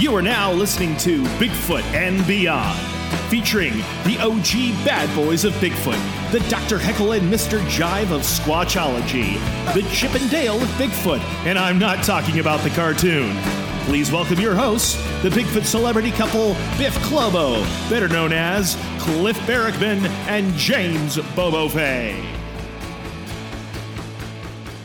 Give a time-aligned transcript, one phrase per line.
[0.00, 2.80] You are now listening to Bigfoot and Beyond,
[3.28, 3.74] featuring
[4.04, 6.78] the OG bad boys of Bigfoot, the Dr.
[6.78, 7.58] Heckle and Mr.
[7.66, 9.34] Jive of Squatchology,
[9.74, 13.36] the Chip and Dale of Bigfoot, and I'm not talking about the cartoon.
[13.84, 20.08] Please welcome your hosts, the Bigfoot celebrity couple Biff Clobo, better known as Cliff Barackman
[20.28, 22.39] and James Bobo Fay.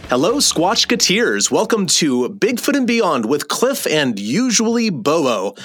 [0.07, 1.49] Hello, Squatchketeers.
[1.49, 5.55] Welcome to Bigfoot and Beyond with Cliff and usually Bobo.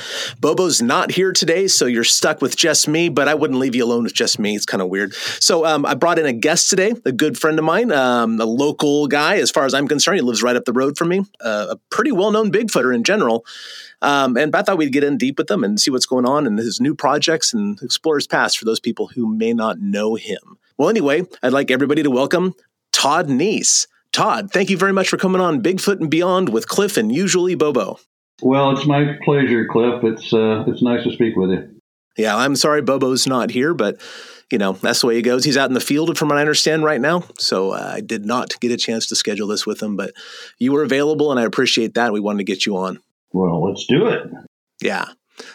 [0.40, 3.84] Bobo's not here today, so you're stuck with just me, but I wouldn't leave you
[3.84, 4.56] alone with just me.
[4.56, 5.12] It's kind of weird.
[5.12, 8.46] So um, I brought in a guest today, a good friend of mine, um, a
[8.46, 10.16] local guy, as far as I'm concerned.
[10.16, 13.04] He lives right up the road from me, uh, a pretty well known Bigfooter in
[13.04, 13.44] general.
[14.00, 16.46] Um, and I thought we'd get in deep with him and see what's going on
[16.46, 20.14] in his new projects and explore his past for those people who may not know
[20.14, 20.58] him.
[20.78, 22.54] Well, anyway, I'd like everybody to welcome
[22.90, 23.86] Todd Neiss.
[24.12, 27.54] Todd, thank you very much for coming on Bigfoot and Beyond with Cliff and usually
[27.54, 27.98] Bobo.
[28.42, 30.02] Well, it's my pleasure, Cliff.
[30.02, 31.80] It's uh, it's nice to speak with you.
[32.16, 34.00] Yeah, I'm sorry Bobo's not here, but
[34.50, 35.44] you know that's the way he goes.
[35.44, 37.24] He's out in the field, from what I understand, right now.
[37.38, 40.12] So uh, I did not get a chance to schedule this with him, but
[40.58, 42.12] you were available, and I appreciate that.
[42.12, 43.00] We wanted to get you on.
[43.32, 44.22] Well, let's do it.
[44.82, 45.06] Yeah.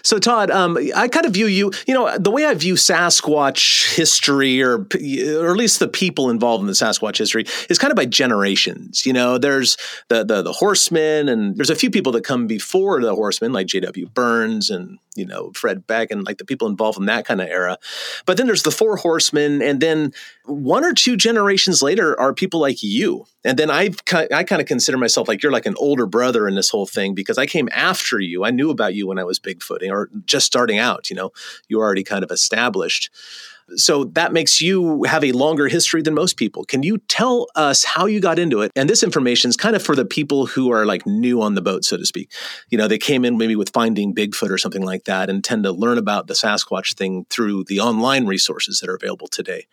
[0.03, 3.95] So, Todd, um, I kind of view you, you know, the way I view Sasquatch
[3.95, 7.95] history, or, or at least the people involved in the Sasquatch history, is kind of
[7.95, 9.05] by generations.
[9.05, 9.77] You know, there's
[10.09, 13.67] the the, the horsemen, and there's a few people that come before the horsemen, like
[13.67, 14.07] J.W.
[14.09, 17.47] Burns and you know Fred Beck and like the people involved in that kind of
[17.47, 17.77] era.
[18.25, 20.13] But then there's the four horsemen, and then
[20.45, 23.25] one or two generations later are people like you.
[23.43, 23.91] And then I
[24.31, 27.13] I kind of consider myself like you're like an older brother in this whole thing
[27.13, 28.43] because I came after you.
[28.43, 31.09] I knew about you when I was bigfooting or just starting out.
[31.09, 31.31] You know,
[31.67, 33.09] you were already kind of established.
[33.77, 36.65] So that makes you have a longer history than most people.
[36.65, 38.71] Can you tell us how you got into it?
[38.75, 41.63] And this information is kind of for the people who are like new on the
[41.63, 42.31] boat, so to speak.
[42.69, 45.63] You know, they came in maybe with finding Bigfoot or something like that and tend
[45.63, 49.65] to learn about the Sasquatch thing through the online resources that are available today.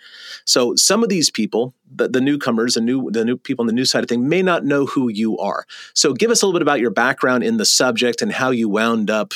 [0.47, 3.75] So some of these people, the, the newcomers, the new the new people on the
[3.75, 5.67] new side of thing may not know who you are.
[5.95, 8.71] So give us a little bit about your background in the subject and how you
[8.71, 9.35] wound up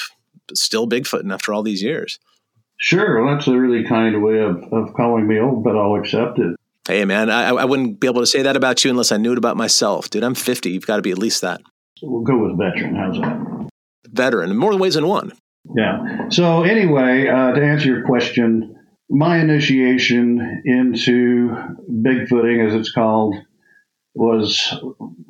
[0.55, 2.19] still Bigfooting after all these years.
[2.78, 6.38] Sure, well, that's a really kind way of, of calling me old, but I'll accept
[6.38, 6.56] it.
[6.87, 9.32] Hey, man, I, I wouldn't be able to say that about you unless I knew
[9.32, 10.09] it about myself.
[10.09, 10.70] Dude, I'm 50.
[10.70, 11.60] You've got to be at least that.
[12.03, 12.94] We'll go with veteran.
[12.94, 13.70] How's that?
[14.09, 15.32] Veteran, more ways than one.
[15.75, 16.28] Yeah.
[16.28, 18.76] So, anyway, uh, to answer your question,
[19.10, 21.56] my initiation into
[21.91, 23.34] Bigfooting, as it's called,
[24.15, 24.75] was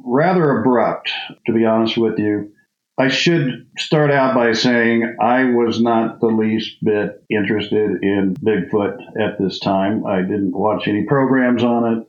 [0.04, 1.10] rather abrupt,
[1.46, 2.52] to be honest with you.
[2.98, 8.96] I should start out by saying I was not the least bit interested in Bigfoot
[9.20, 10.06] at this time.
[10.06, 12.08] I didn't watch any programs on it.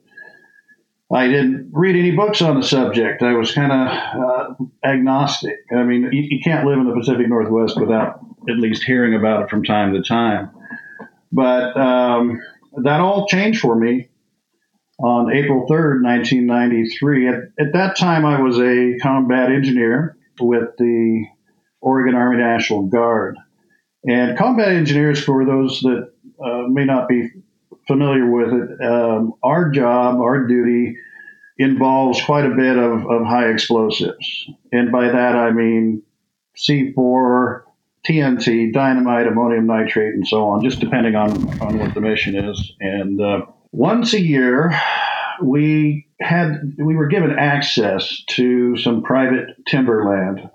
[1.14, 3.22] I didn't read any books on the subject.
[3.22, 4.54] I was kind of uh,
[4.84, 5.58] agnostic.
[5.72, 9.44] I mean, you, you, can't live in the Pacific Northwest without at least hearing about
[9.44, 10.52] it from time to time.
[11.32, 12.42] But um,
[12.84, 14.10] that all changed for me
[15.00, 17.28] on April 3rd, 1993.
[17.28, 21.26] At, at that time, I was a combat engineer with the
[21.82, 23.38] Oregon Army National Guard.
[24.08, 26.12] And combat engineers, for those that
[26.44, 27.30] uh, may not be
[27.88, 30.98] familiar with it, um, our job, our duty
[31.58, 34.50] involves quite a bit of, of high explosives.
[34.72, 36.04] And by that I mean
[36.56, 37.64] C4,
[38.08, 41.32] TNT, dynamite, ammonium nitrate, and so on, just depending on,
[41.62, 42.74] on what the mission is.
[42.80, 44.80] And uh, once a year,
[45.42, 50.50] we had we were given access to some private timberland,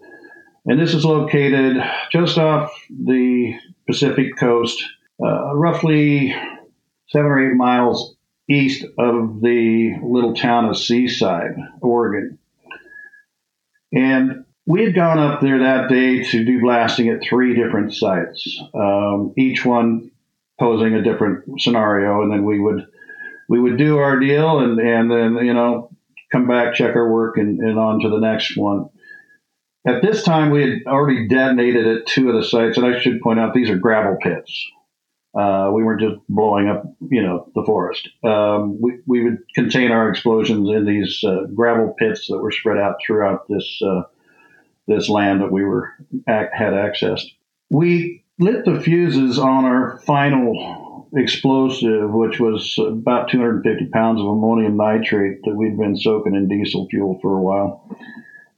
[0.67, 3.55] and this is located just off the
[3.87, 4.83] Pacific coast,
[5.23, 6.35] uh, roughly
[7.09, 8.17] seven or eight miles
[8.49, 12.39] east of the little town of Seaside, Oregon.
[13.93, 18.61] And we had gone up there that day to do blasting at three different sites,
[18.75, 20.11] um, each one
[20.59, 22.87] posing a different scenario, and then we would
[23.49, 25.91] we would do our deal and, and then, you know,
[26.31, 28.89] come back, check our work, and, and on to the next one.
[29.87, 33.21] At this time, we had already detonated at two of the sites, and I should
[33.21, 34.67] point out these are gravel pits.
[35.35, 38.09] Uh, we weren't just blowing up, you know, the forest.
[38.23, 42.79] Um, we, we would contain our explosions in these uh, gravel pits that were spread
[42.79, 44.03] out throughout this uh,
[44.87, 45.95] this land that we were
[46.27, 47.31] had accessed.
[47.71, 54.77] We lit the fuses on our final explosive, which was about 250 pounds of ammonium
[54.77, 57.97] nitrate that we'd been soaking in diesel fuel for a while.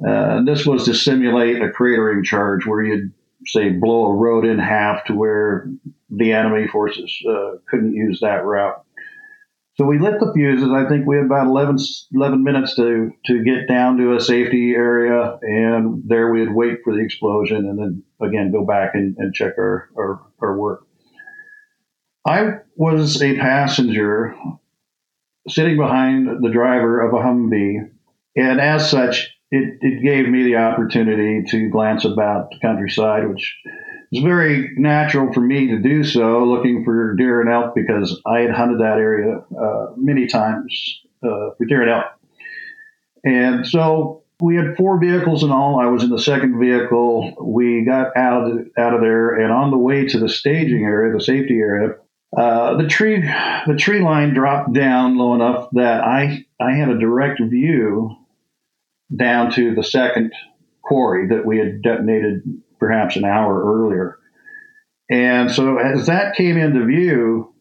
[0.06, 3.12] Uh, this was to simulate a cratering charge where you'd
[3.46, 5.68] say blow a road in half to where
[6.10, 8.84] the enemy forces uh, couldn't use that route.
[9.76, 10.70] So we lit the fuses.
[10.70, 11.78] I think we had about 11,
[12.12, 16.94] 11, minutes to, to get down to a safety area, and there we'd wait for
[16.94, 20.86] the explosion and then again go back and, and check our, our, our work.
[22.26, 24.34] I was a passenger
[25.48, 27.90] sitting behind the driver of a Humvee,
[28.36, 33.54] and as such, it, it gave me the opportunity to glance about the countryside, which
[34.10, 38.40] was very natural for me to do so, looking for deer and elk because I
[38.40, 42.06] had hunted that area uh, many times uh, for deer and elk.
[43.22, 45.78] And so we had four vehicles in all.
[45.78, 47.34] I was in the second vehicle.
[47.40, 51.12] We got out of, out of there, and on the way to the staging area,
[51.12, 51.96] the safety area,
[52.36, 53.20] uh, the tree
[53.66, 58.16] the tree line dropped down low enough that I I had a direct view
[59.14, 60.32] down to the second
[60.82, 62.42] quarry that we had detonated
[62.78, 64.18] perhaps an hour earlier.
[65.10, 67.52] And so as that came into view,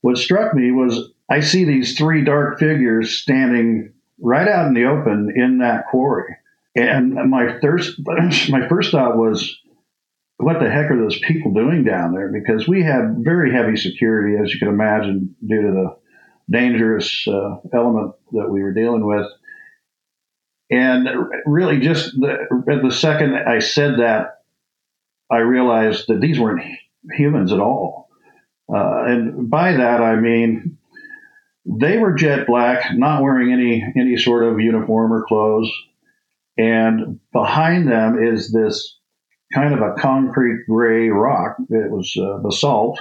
[0.00, 4.86] what struck me was I see these three dark figures standing right out in the
[4.86, 6.36] open in that quarry.
[6.74, 8.00] And my first
[8.50, 9.56] my first thought was,
[10.42, 12.30] what the heck are those people doing down there?
[12.32, 15.96] Because we had very heavy security, as you can imagine, due to the
[16.50, 19.26] dangerous uh, element that we were dealing with.
[20.70, 21.08] And
[21.46, 22.46] really, just the,
[22.82, 24.42] the second I said that,
[25.30, 26.64] I realized that these weren't
[27.12, 28.08] humans at all.
[28.72, 30.78] Uh, and by that, I mean
[31.66, 35.70] they were jet black, not wearing any any sort of uniform or clothes.
[36.56, 38.99] And behind them is this
[39.52, 41.56] kind of a concrete gray rock.
[41.68, 43.00] It was uh, basalt,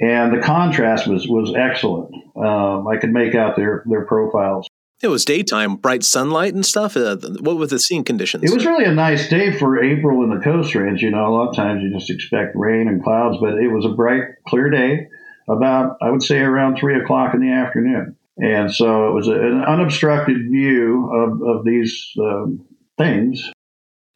[0.00, 2.14] and the contrast was was excellent.
[2.36, 4.68] Um, I could make out their their profiles.
[5.00, 6.96] It was daytime, bright sunlight and stuff.
[6.96, 8.42] Uh, what were the scene conditions?
[8.42, 11.00] It was really a nice day for April in the Coast Range.
[11.00, 13.84] You know, a lot of times you just expect rain and clouds, but it was
[13.84, 15.08] a bright, clear day.
[15.48, 19.32] About, I would say, around three o'clock in the afternoon, and so it was a,
[19.32, 22.66] an unobstructed view of of these um,
[22.98, 23.50] things.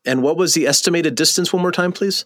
[0.05, 1.53] And what was the estimated distance?
[1.53, 2.25] One more time, please.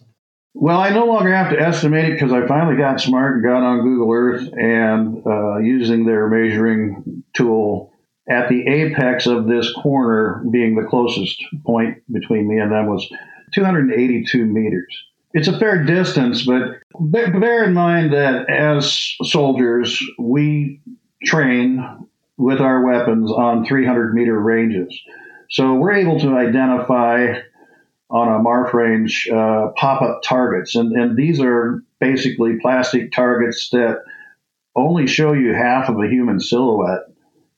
[0.53, 3.61] Well, I no longer have to estimate it because I finally got smart and got
[3.61, 7.93] on Google Earth and uh, using their measuring tool
[8.27, 13.07] at the apex of this corner, being the closest point between me and them, was
[13.53, 15.03] 282 meters.
[15.33, 20.81] It's a fair distance, but bear in mind that as soldiers, we
[21.23, 22.07] train
[22.37, 24.99] with our weapons on 300 meter ranges.
[25.49, 27.39] So we're able to identify
[28.09, 30.75] on a MARF range uh, pop up targets.
[30.75, 34.01] And, and these are basically plastic targets that
[34.75, 37.07] only show you half of a human silhouette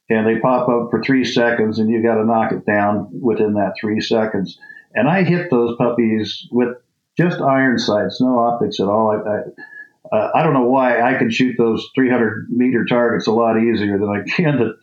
[0.09, 3.53] and they pop up for three seconds, and you got to knock it down within
[3.53, 4.57] that three seconds.
[4.95, 6.69] And I hit those puppies with
[7.15, 9.11] just iron sights, no optics at all.
[9.11, 13.31] I, I, uh, I don't know why I can shoot those 300 meter targets a
[13.31, 14.73] lot easier than I can the,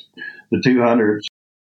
[0.53, 1.23] the 200s.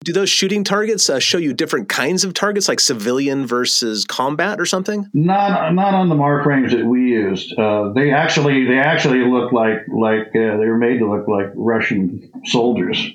[0.04, 4.60] Do those shooting targets uh, show you different kinds of targets, like civilian versus combat
[4.60, 5.10] or something?
[5.14, 7.58] Not, not on the mark range that we used.
[7.58, 11.48] Uh, they actually, they actually look like, like uh, they were made to look like
[11.56, 13.12] Russian soldiers.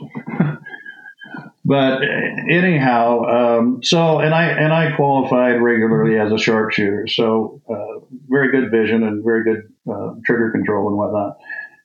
[1.64, 2.00] but
[2.48, 8.50] anyhow, um, so and I and I qualified regularly as a sharpshooter, so uh, very
[8.50, 11.36] good vision and very good uh, trigger control and whatnot.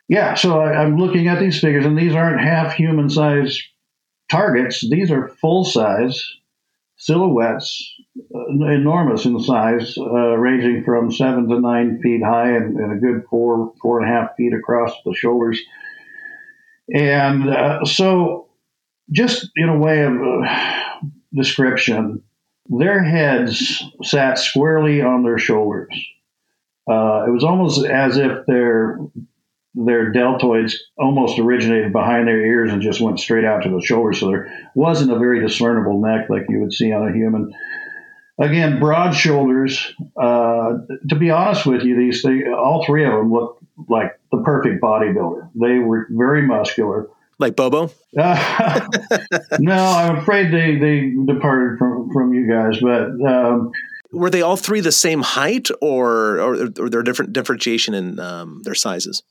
[0.08, 3.62] Yeah, so I, I'm looking at these figures, and these aren't half human sized
[4.34, 6.22] targets, these are full size
[7.04, 7.96] silhouettes,
[8.34, 12.96] uh, enormous in size, uh, ranging from seven to nine feet high and, and, a
[12.96, 15.60] good four, four and a half feet across the shoulders.
[16.94, 18.48] And uh, so,
[19.12, 21.02] just in a way of uh,
[21.34, 22.24] description,
[22.70, 25.94] their heads sat squarely on their shoulders.
[26.90, 28.98] Uh, it was almost as if their
[29.76, 34.14] their deltoids almost originated behind their ears and just went straight out to the shoulder.
[34.14, 37.54] So there wasn't a very discernible neck like you would see on a human.
[38.40, 39.94] Again, broad shoulders.
[40.20, 40.74] Uh,
[41.10, 44.82] to be honest with you, these things, all three of them looked like the perfect
[44.82, 45.50] bodybuilder.
[45.56, 47.10] They were very muscular.
[47.40, 47.92] Like Bobo?
[48.18, 48.88] Uh,
[49.60, 53.10] no, I'm afraid they, they departed from, from you guys, but.
[53.28, 53.72] Um,
[54.12, 58.62] were they all three the same height, or or, or there different differentiation in um,
[58.64, 59.24] their sizes?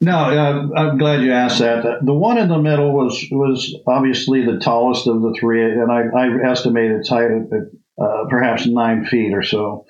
[0.00, 1.82] No, uh, I'm glad you asked that.
[2.04, 6.02] The one in the middle was was obviously the tallest of the three, and I,
[6.16, 9.86] I estimate its height at uh, perhaps nine feet or so.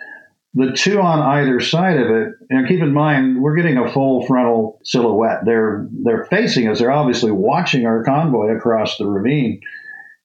[0.54, 4.26] The two on either side of it, and keep in mind, we're getting a full
[4.26, 5.44] frontal silhouette.
[5.44, 6.78] They're they're facing us.
[6.78, 9.60] They're obviously watching our convoy across the ravine,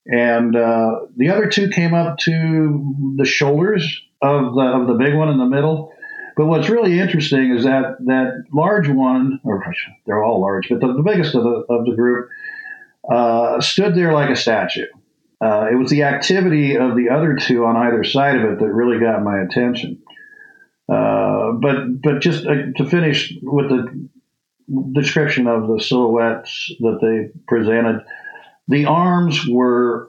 [0.05, 5.13] and uh, the other two came up to the shoulders of the of the big
[5.13, 5.93] one in the middle
[6.35, 9.63] But what's really interesting is that that large one, or
[10.05, 12.29] they're all large, but the, the biggest of the of the group
[13.09, 14.87] uh, stood there like a statue.
[15.41, 18.67] Uh, it was the activity of the other two on either side of it that
[18.67, 20.01] really got my attention.
[20.89, 24.09] Uh, but but just uh, to finish with the
[24.93, 28.01] description of the silhouettes that they presented,
[28.67, 30.07] the arms were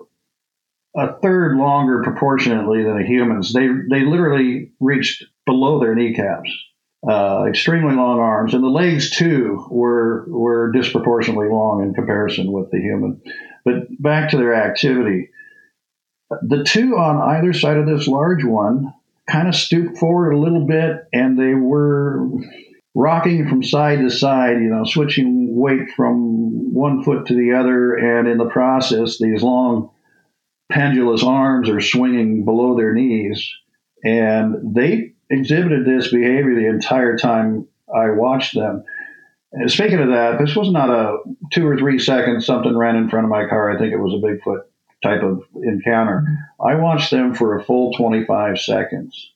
[0.97, 3.53] a third longer proportionately than a human's.
[3.53, 6.51] They they literally reached below their kneecaps.
[7.07, 12.71] Uh, extremely long arms, and the legs too were were disproportionately long in comparison with
[12.71, 13.21] the human.
[13.63, 15.29] But back to their activity,
[16.31, 18.95] the two on either side of this large one
[19.29, 22.27] kind of stooped forward a little bit, and they were
[22.95, 27.95] rocking from side to side, you know, switching weight from one foot to the other,
[27.95, 29.91] and in the process, these long
[30.71, 33.47] pendulous arms are swinging below their knees,
[34.03, 38.85] and they exhibited this behavior the entire time I watched them.
[39.53, 41.19] And speaking of that, this was not a
[41.53, 43.71] two or three seconds something ran in front of my car.
[43.71, 44.63] I think it was a Bigfoot
[45.03, 46.27] type of encounter.
[46.61, 49.33] I watched them for a full 25 seconds.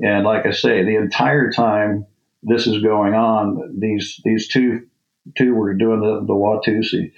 [0.00, 2.06] And like I say, the entire time
[2.42, 4.86] this is going on, these these two
[5.36, 7.12] two were doing the, the Watusi.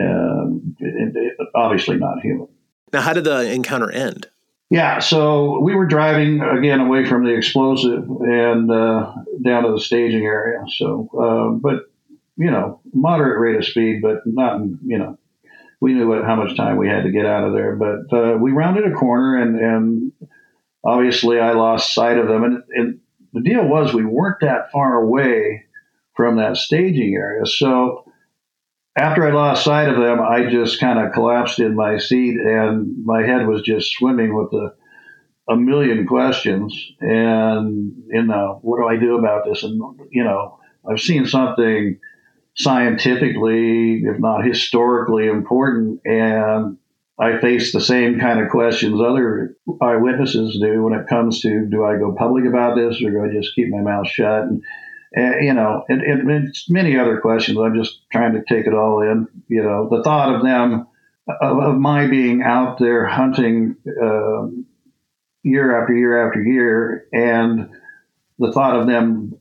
[0.00, 2.46] Um, it, it, obviously not human.
[2.92, 4.28] Now, how did the encounter end?
[4.70, 9.12] Yeah, so we were driving again away from the explosive and uh,
[9.44, 10.62] down to the staging area.
[10.76, 11.90] So, uh, but
[12.36, 15.18] you know, moderate rate of speed, but not you know,
[15.80, 17.74] we knew what, how much time we had to get out of there.
[17.74, 20.12] But uh, we rounded a corner, and and
[20.84, 22.44] obviously I lost sight of them.
[22.44, 23.00] And, and
[23.32, 25.64] the deal was we weren't that far away
[26.14, 28.04] from that staging area, so
[28.96, 33.04] after I lost sight of them, I just kind of collapsed in my seat and
[33.04, 34.74] my head was just swimming with a,
[35.52, 36.74] a million questions.
[37.00, 39.62] And, you know, what do I do about this?
[39.62, 39.80] And,
[40.10, 41.98] you know, I've seen something
[42.56, 46.76] scientifically, if not historically important, and
[47.18, 51.84] I face the same kind of questions other eyewitnesses do when it comes to do
[51.84, 54.42] I go public about this or do I just keep my mouth shut?
[54.42, 54.62] And,
[55.12, 57.58] and, you know, and, many other questions.
[57.58, 59.26] I'm just trying to take it all in.
[59.48, 60.86] You know, the thought of them,
[61.28, 64.46] of, of my being out there hunting uh,
[65.42, 67.70] year after year after year, and
[68.38, 69.34] the thought of them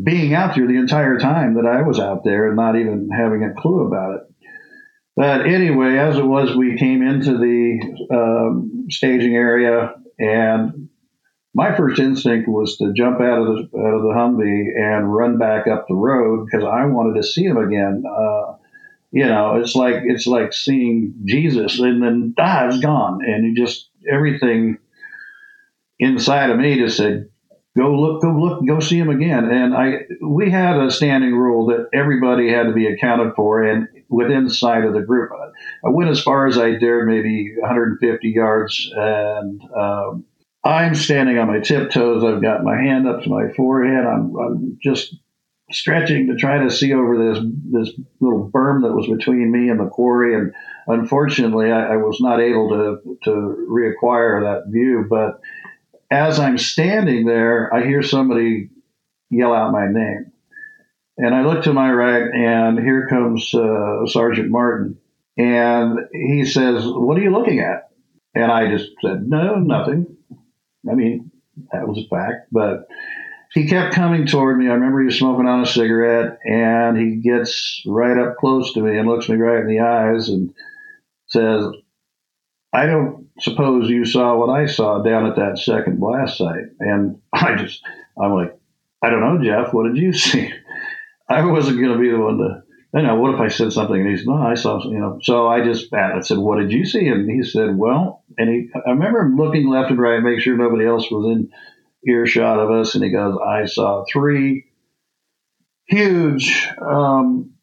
[0.00, 3.44] being out there the entire time that I was out there and not even having
[3.44, 4.22] a clue about it.
[5.16, 10.88] But anyway, as it was, we came into the um, staging area and
[11.54, 15.38] my first instinct was to jump out of the out of the Humvee and run
[15.38, 18.02] back up the road because I wanted to see him again.
[18.06, 18.56] Uh,
[19.12, 23.54] you know, it's like it's like seeing Jesus and then ah, it's gone, and you
[23.54, 24.78] just everything
[26.00, 27.28] inside of me just said,
[27.78, 31.66] "Go look, go look, go see him again." And I we had a standing rule
[31.66, 35.30] that everybody had to be accounted for, and within sight of the group.
[35.84, 40.24] I went as far as I dared, maybe 150 yards, and um,
[40.64, 42.24] I'm standing on my tiptoes.
[42.24, 44.06] I've got my hand up to my forehead.
[44.06, 45.14] I'm, I'm just
[45.70, 49.78] stretching to try to see over this this little berm that was between me and
[49.78, 50.34] the quarry.
[50.34, 50.54] And
[50.86, 53.30] unfortunately, I, I was not able to to
[53.70, 55.06] reacquire that view.
[55.08, 55.40] But
[56.10, 58.70] as I'm standing there, I hear somebody
[59.30, 60.32] yell out my name,
[61.18, 64.98] and I look to my right, and here comes uh, Sergeant Martin,
[65.36, 67.90] and he says, "What are you looking at?"
[68.34, 70.13] And I just said, "No, nothing."
[70.90, 71.30] I mean,
[71.72, 72.48] that was a fact.
[72.52, 72.86] But
[73.52, 74.68] he kept coming toward me.
[74.68, 78.80] I remember he was smoking on a cigarette, and he gets right up close to
[78.80, 80.52] me and looks me right in the eyes and
[81.26, 81.66] says,
[82.72, 86.64] I don't suppose you saw what I saw down at that second blast site.
[86.80, 87.80] And I just,
[88.20, 88.58] I'm like,
[89.00, 89.72] I don't know, Jeff.
[89.72, 90.52] What did you see?
[91.28, 92.63] I wasn't going to be the one to
[92.94, 95.18] I know, what if I said something and he said, no, I saw, you know,
[95.20, 97.08] so I just, I said, what did you see?
[97.08, 100.56] And he said, well, and he, I remember him looking left and right, make sure
[100.56, 101.50] nobody else was in
[102.06, 102.94] earshot of us.
[102.94, 104.66] And he goes, I saw three
[105.86, 107.54] huge, um,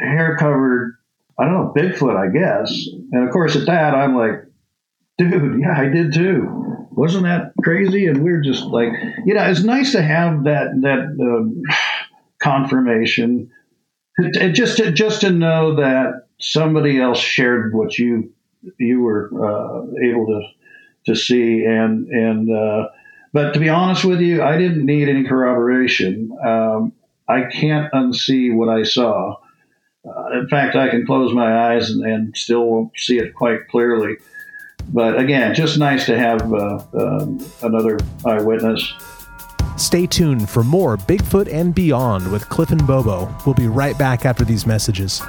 [0.00, 0.96] hair covered,
[1.38, 2.86] I don't know, Bigfoot, I guess.
[3.12, 4.44] And of course, at that, I'm like,
[5.18, 6.86] dude, yeah, I did too.
[6.92, 8.06] Wasn't that crazy?
[8.06, 8.88] And we are just like,
[9.26, 11.74] you know, it's nice to have that, that, uh,
[12.42, 13.50] confirmation
[14.52, 18.32] just to, just to know that somebody else shared what you
[18.78, 20.42] you were uh, able to
[21.06, 22.88] to see and and uh,
[23.32, 26.36] but to be honest with you, I didn't need any corroboration.
[26.44, 26.92] Um,
[27.28, 29.36] I can't unsee what I saw.
[30.04, 34.16] Uh, in fact, I can close my eyes and, and, still see it quite clearly.
[34.88, 38.90] But again, just nice to have uh, um, another eyewitness
[39.78, 43.34] Stay tuned for more Bigfoot and Beyond with Cliff and Bobo.
[43.46, 45.22] We'll be right back after these messages.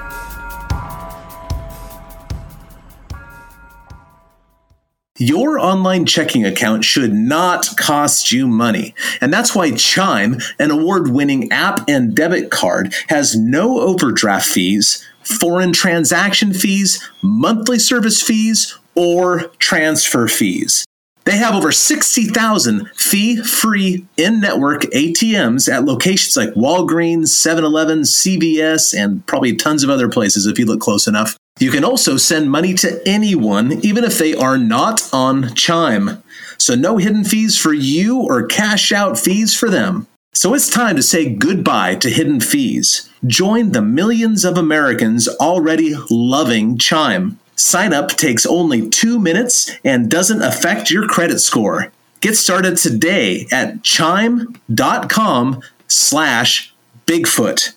[5.22, 8.96] Your online checking account should not cost you money.
[9.20, 15.06] And that's why Chime, an award winning app and debit card, has no overdraft fees,
[15.22, 20.86] foreign transaction fees, monthly service fees, or transfer fees.
[21.30, 28.00] They have over 60,000 fee free in network ATMs at locations like Walgreens, 7 Eleven,
[28.00, 31.38] CVS, and probably tons of other places if you look close enough.
[31.60, 36.24] You can also send money to anyone, even if they are not on Chime.
[36.58, 40.08] So, no hidden fees for you or cash out fees for them.
[40.34, 43.08] So, it's time to say goodbye to hidden fees.
[43.28, 47.38] Join the millions of Americans already loving Chime.
[47.60, 51.92] Sign up takes only two minutes and doesn't affect your credit score.
[52.22, 56.74] Get started today at chime.com slash
[57.06, 57.74] Bigfoot.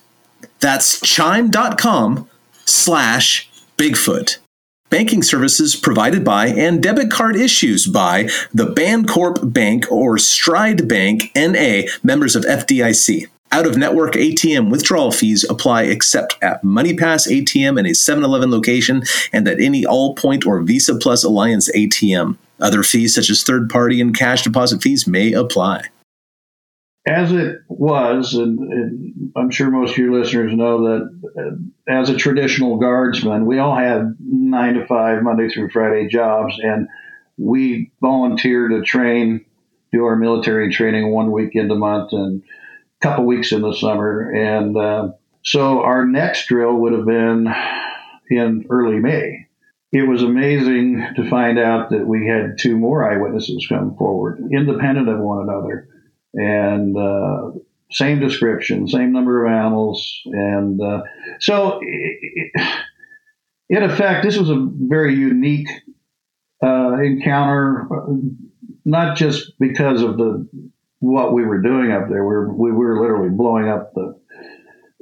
[0.61, 2.29] That's chime.com
[2.63, 4.37] slash Bigfoot.
[4.89, 11.29] Banking services provided by and debit card issues by the Bancorp Bank or Stride Bank
[11.35, 13.27] NA, members of FDIC.
[13.53, 18.49] Out of network ATM withdrawal fees apply except at MoneyPass ATM in a 7 Eleven
[18.49, 22.35] location and at any Allpoint or Visa Plus Alliance ATM.
[22.59, 25.83] Other fees, such as third party and cash deposit fees, may apply
[27.05, 32.09] as it was, and, and, I'm sure most of your listeners know that uh, as
[32.09, 36.87] a traditional guardsman, we all had nine to five, Monday through Friday jobs, and
[37.37, 39.45] we volunteer to train,
[39.91, 42.41] do our military training one weekend a month and
[43.03, 44.31] couple weeks in the summer.
[44.31, 45.11] And uh,
[45.43, 47.53] so our next drill would have been
[48.29, 49.47] in early May.
[49.91, 55.07] It was amazing to find out that we had two more eyewitnesses come forward, independent
[55.09, 55.87] of one another
[56.33, 57.51] and uh,
[57.91, 61.03] same description, same number of animals, and uh,
[61.39, 61.79] so
[63.69, 65.69] in effect, this was a very unique
[66.63, 67.87] uh, encounter,
[68.83, 70.47] not just because of the
[71.03, 72.23] what we were doing up there.
[72.23, 74.19] We were, we were literally blowing up the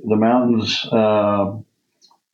[0.03, 0.83] the mountains.
[0.91, 1.57] Uh,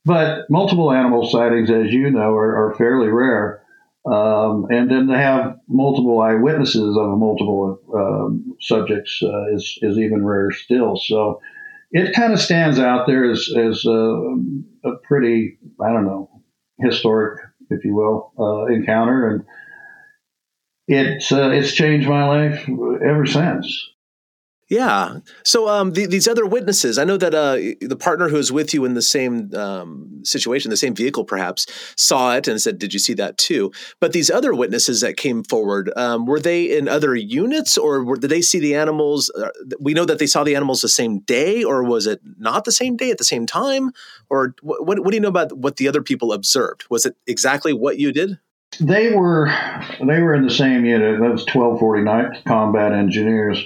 [0.06, 3.62] but multiple animal sightings, as you know, are, are fairly rare.
[4.06, 10.26] Um, and then to have multiple eyewitnesses of multiple um, subjects uh, is, is even
[10.26, 10.96] rarer still.
[10.96, 11.42] So
[11.92, 14.38] it kind of stands out there as, as a,
[14.86, 16.30] a, pretty, I don't know,
[16.80, 19.28] historic, if you will, uh, encounter.
[19.28, 19.44] And
[20.88, 22.68] it's, uh, it's changed my life
[23.04, 23.90] ever since.
[24.70, 25.20] Yeah.
[25.46, 28.74] So um, the, these other witnesses, I know that uh, the partner who was with
[28.74, 32.92] you in the same um, situation, the same vehicle perhaps, saw it and said, Did
[32.92, 33.72] you see that too?
[34.02, 38.18] But these other witnesses that came forward, um, were they in other units or were,
[38.18, 39.30] did they see the animals?
[39.30, 42.66] Uh, we know that they saw the animals the same day, or was it not
[42.66, 43.92] the same day at the same time?
[44.30, 46.84] Or what, what, what do you know about what the other people observed?
[46.90, 48.38] Was it exactly what you did?
[48.80, 49.52] They were
[50.00, 51.20] they were in the same unit.
[51.20, 53.64] That was 1249 Combat Engineers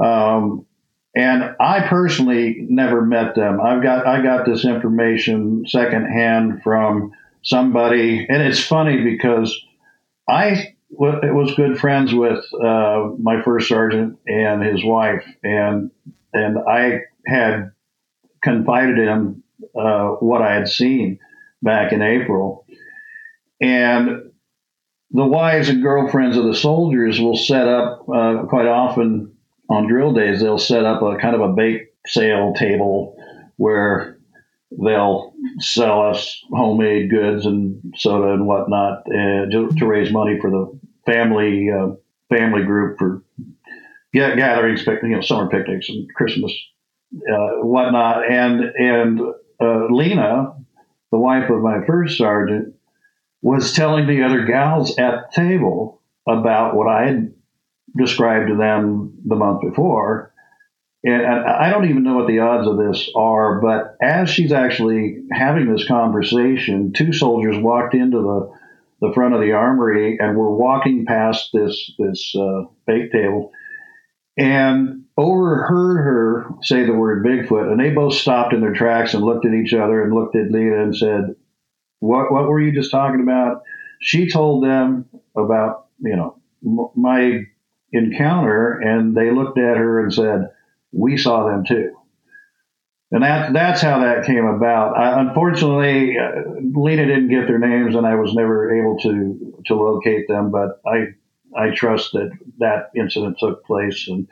[0.00, 0.66] um,
[1.14, 3.60] and I personally never met them.
[3.60, 9.56] I've got I got this information secondhand from somebody, and it's funny because
[10.28, 15.90] I was good friends with uh, my first sergeant and his wife, and
[16.32, 17.72] and I had
[18.42, 19.42] confided him
[19.78, 21.18] uh, what I had seen
[21.60, 22.64] back in April,
[23.60, 24.29] and
[25.12, 29.32] the wives and girlfriends of the soldiers will set up uh, quite often
[29.68, 33.16] on drill days, they'll set up a kind of a bake sale table
[33.56, 34.18] where
[34.84, 40.50] they'll sell us homemade goods and soda and whatnot uh, to, to, raise money for
[40.50, 41.88] the family uh,
[42.28, 43.22] family group for
[44.12, 46.52] gatherings, you know, summer picnics and Christmas
[47.14, 48.30] uh, whatnot.
[48.30, 49.20] And and
[49.60, 50.54] uh, Lena,
[51.10, 52.74] the wife of my first sergeant,
[53.42, 57.34] was telling the other gals at the table about what I had
[57.96, 60.32] described to them the month before.
[61.02, 65.22] And I don't even know what the odds of this are, but as she's actually
[65.32, 70.54] having this conversation, two soldiers walked into the, the front of the armory and were
[70.54, 73.50] walking past this this uh, bake table
[74.36, 77.70] and overheard her say the word Bigfoot.
[77.70, 80.50] And they both stopped in their tracks and looked at each other and looked at
[80.50, 81.34] Lena and said,
[82.00, 83.62] "What what were you just talking about?"
[84.00, 86.36] She told them about you know
[86.94, 87.44] my
[87.92, 90.50] encounter, and they looked at her and said,
[90.92, 91.96] "We saw them too."
[93.12, 94.96] And that that's how that came about.
[94.96, 96.42] I, unfortunately, uh,
[96.74, 100.52] Lena didn't get their names, and I was never able to to locate them.
[100.52, 101.14] But I
[101.56, 104.28] I trust that that incident took place, and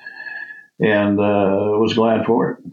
[0.78, 2.72] and uh, was glad for it.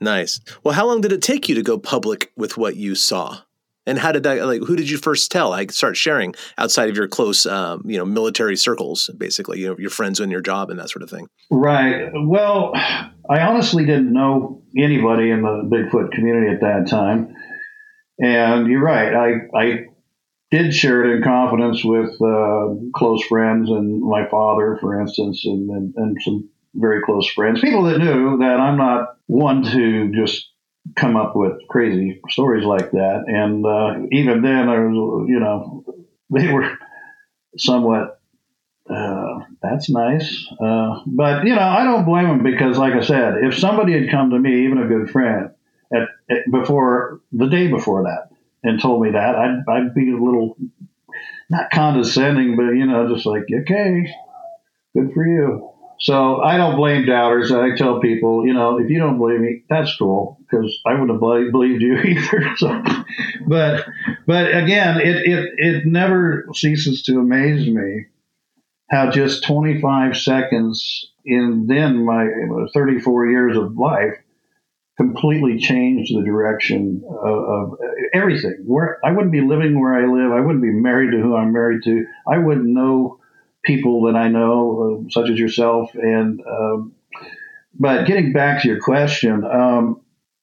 [0.00, 0.40] Nice.
[0.64, 3.38] Well, how long did it take you to go public with what you saw?
[3.86, 4.62] And how did that like?
[4.62, 5.50] Who did you first tell?
[5.50, 9.76] Like start sharing outside of your close, um, you know, military circles, basically, you know,
[9.78, 11.28] your friends and your job and that sort of thing.
[11.50, 12.10] Right.
[12.14, 17.34] Well, I honestly didn't know anybody in the Bigfoot community at that time,
[18.18, 19.14] and you're right.
[19.14, 19.84] I I
[20.50, 25.68] did share it in confidence with uh, close friends and my father, for instance, and,
[25.70, 30.48] and, and some very close friends, people that knew that I'm not one to just
[30.94, 33.24] come up with crazy stories like that.
[33.26, 35.84] And uh, even then, I was, you know,
[36.30, 36.78] they were
[37.56, 38.20] somewhat.
[38.88, 43.38] Uh, that's nice, uh, but you know, I don't blame them because, like I said,
[43.42, 45.50] if somebody had come to me, even a good friend,
[45.92, 48.28] at, at before the day before that,
[48.62, 50.56] and told me that, I'd I'd be a little
[51.50, 54.06] not condescending, but you know, just like okay,
[54.94, 55.68] good for you.
[55.98, 57.50] So I don't blame doubters.
[57.50, 61.10] I tell people, you know, if you don't believe me, that's cool because I wouldn't
[61.10, 62.56] have believed you either.
[62.56, 62.82] So,
[63.46, 63.86] but
[64.26, 68.06] but again, it, it it never ceases to amaze me
[68.90, 72.28] how just 25 seconds in then my
[72.72, 74.14] 34 years of life
[74.96, 77.78] completely changed the direction of, of,
[78.14, 78.62] everything.
[78.64, 81.52] Where I wouldn't be living where I live, I wouldn't be married to who I'm
[81.52, 82.06] married to.
[82.26, 83.18] I wouldn't know
[83.62, 85.90] people that I know, uh, such as yourself.
[85.94, 86.92] And um,
[87.78, 90.00] but getting back to your question, um,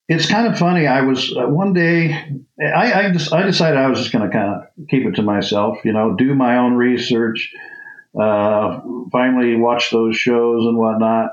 [0.08, 0.88] it's kind of funny.
[0.88, 2.14] I was uh, one day,
[2.62, 5.22] I I, just, I decided I was just going to kind of keep it to
[5.22, 7.54] myself, you know, do my own research.
[8.20, 11.32] Uh, finally, watch those shows and whatnot.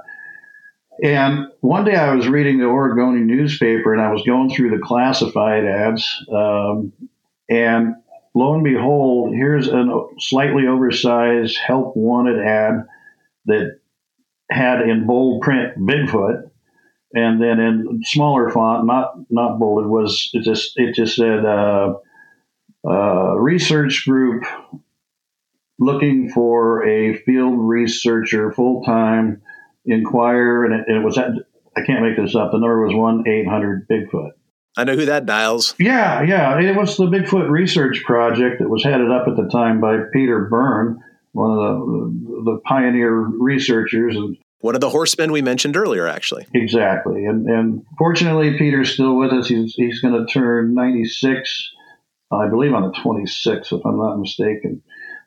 [1.03, 4.85] And one day I was reading the Oregonian newspaper and I was going through the
[4.85, 6.25] classified ads.
[6.31, 6.93] Um,
[7.49, 7.97] and
[8.35, 9.85] lo and behold, here's a
[10.19, 12.87] slightly oversized help wanted ad
[13.47, 13.81] that
[14.51, 16.50] had in bold print Bigfoot,
[17.15, 21.95] and then in smaller font, not not bolded, was it just it just said uh,
[22.89, 24.45] uh, research group
[25.79, 29.43] looking for a field researcher full time.
[29.87, 31.31] Inquire, and it, it was at,
[31.75, 32.53] I can't make this up.
[32.53, 34.33] The number was one eight hundred Bigfoot.
[34.77, 35.75] I know who that dials.
[35.79, 36.61] Yeah, yeah.
[36.61, 40.47] It was the Bigfoot Research Project that was headed up at the time by Peter
[40.51, 44.17] Byrne, one of the, the pioneer researchers.
[44.17, 46.47] And one of the horsemen we mentioned earlier, actually.
[46.55, 47.25] Exactly.
[47.25, 49.49] And, and fortunately, Peter's still with us.
[49.49, 51.71] He's, he's going to turn 96,
[52.31, 54.83] I believe, on the 26th, if I'm not mistaken.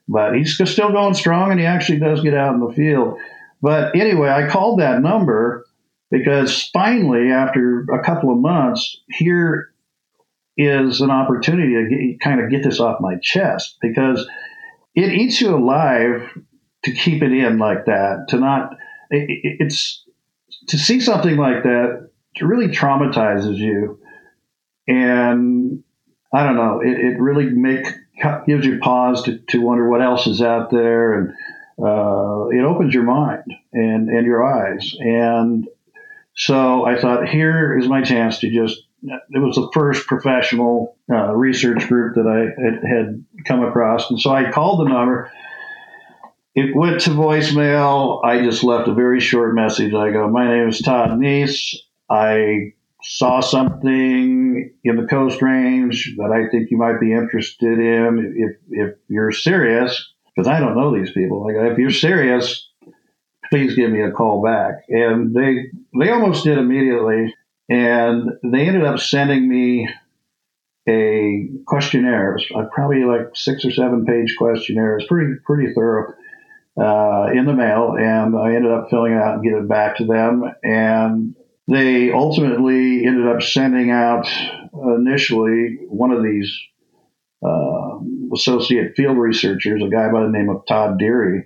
[0.07, 3.17] But he's still going strong, and he actually does get out in the field.
[3.61, 5.65] But anyway, I called that number
[6.11, 9.73] because finally, after a couple of months, here
[10.57, 14.27] is an opportunity to get, kind of get this off my chest because
[14.93, 16.29] it eats you alive
[16.83, 18.75] to keep it in like that, to not,
[19.13, 20.03] it, it's,
[20.67, 22.09] to see something like that
[22.41, 23.99] really traumatizes you.
[24.87, 25.83] And
[26.33, 27.85] I don't know, it, it really make,
[28.47, 31.13] gives you pause to, to wonder what else is out there.
[31.13, 31.33] And,
[31.77, 34.95] uh, it opens your mind and, and your eyes.
[34.99, 35.67] And
[36.35, 38.81] so I thought, here is my chance to just.
[39.05, 44.17] It was the first professional uh, research group that I had, had come across, and
[44.17, 45.29] so I called the number.
[46.55, 48.23] It went to voicemail.
[48.23, 49.93] I just left a very short message.
[49.93, 51.75] I go, "My name is Todd Neiss.
[52.09, 58.33] I saw something in the Coast Range that I think you might be interested in.
[58.37, 61.47] If if you're serious, because I don't know these people.
[61.49, 62.69] If you're serious,
[63.49, 64.83] please give me a call back.
[64.89, 67.33] And they they almost did immediately,
[67.69, 69.89] and they ended up sending me
[70.87, 72.37] a questionnaire.
[72.53, 74.97] Uh, probably like six or seven page questionnaire.
[74.97, 76.13] It's pretty pretty thorough.
[76.75, 79.97] Uh, in the mail, and I ended up filling it out and getting it back
[79.97, 80.43] to them.
[80.63, 81.35] And
[81.67, 84.27] they ultimately ended up sending out
[84.73, 86.51] initially one of these
[87.45, 87.99] uh,
[88.33, 91.45] associate field researchers, a guy by the name of Todd Deary,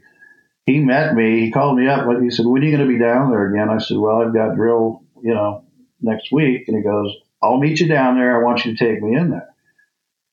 [0.67, 1.45] he met me.
[1.45, 2.05] He called me up.
[2.21, 4.33] He said, "When are you going to be down there again?" I said, "Well, I've
[4.33, 5.63] got drill, you know,
[6.01, 8.37] next week." And he goes, "I'll meet you down there.
[8.37, 9.47] I want you to take me in there."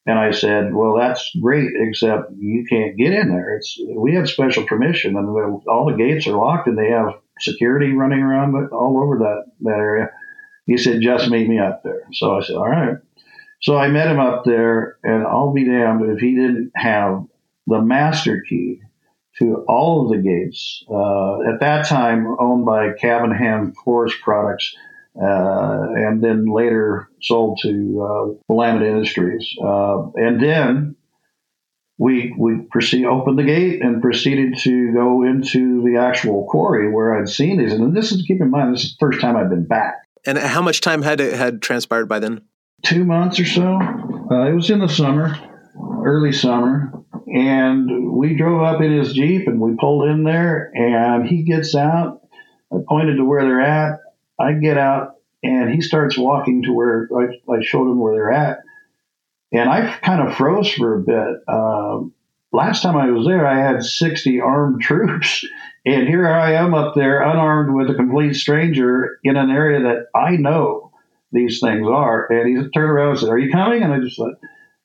[0.07, 3.57] And I said, "Well, that's great, except you can't get in there.
[3.57, 5.29] It's we have special permission, and
[5.67, 9.79] all the gates are locked, and they have security running around all over that that
[9.79, 10.11] area."
[10.67, 12.99] He said, "Just meet me up there." So I said, "All right."
[13.63, 17.25] So I met him up there, and I'll be damned if he didn't have
[17.67, 18.83] the master key
[19.39, 20.85] to all of the gates.
[20.89, 24.77] Uh, at that time, owned by Cavenham Forest Products,
[25.15, 29.49] and then later sold to uh, Willamette Industries.
[29.63, 30.97] Uh, and then
[31.99, 37.19] we we proceed opened the gate and proceeded to go into the actual quarry where
[37.19, 37.73] I'd seen these.
[37.73, 39.95] And this is keep in mind this is the first time I've been back.
[40.27, 42.43] And how much time had had transpired by then?
[42.83, 43.79] Two months or so.
[44.31, 45.37] Uh, it was in the summer,
[46.05, 46.93] early summer,
[47.27, 50.71] and we drove up in his jeep and we pulled in there.
[50.75, 52.23] And he gets out.
[52.73, 54.01] I pointed to where they're at.
[54.39, 58.33] I get out, and he starts walking to where I, I showed him where they're
[58.33, 58.59] at
[59.55, 61.43] and I kind of froze for a bit.
[61.47, 62.13] Um,
[62.53, 65.47] last time I was there, I had 60 armed troops.
[65.87, 70.07] And here I am up there, unarmed with a complete stranger in an area that
[70.19, 70.93] I know
[71.31, 72.27] these things are.
[72.33, 73.83] And he turned around and said, Are you coming?
[73.83, 74.33] And I just said,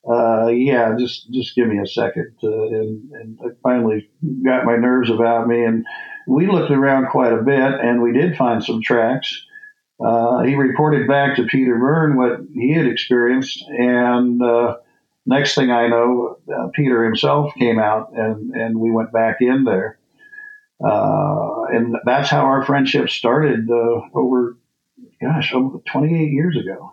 [0.10, 2.34] uh, yeah, just just give me a second.
[2.44, 4.10] Uh, and, and I finally
[4.44, 5.64] got my nerves about me.
[5.64, 5.86] And
[6.30, 9.46] we looked around quite a bit, and we did find some tracks.
[10.00, 14.78] Uh, he reported back to Peter Byrne what he had experienced, and uh,
[15.26, 19.64] next thing I know, uh, Peter himself came out, and and we went back in
[19.64, 19.98] there,
[20.86, 24.56] uh, and that's how our friendship started uh, over,
[25.20, 26.92] gosh, over 28 years ago,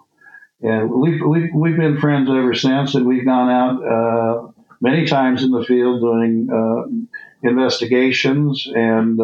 [0.62, 4.48] and we've, we've we've been friends ever since, and we've gone out uh,
[4.80, 7.06] many times in the field doing
[7.46, 9.20] investigations and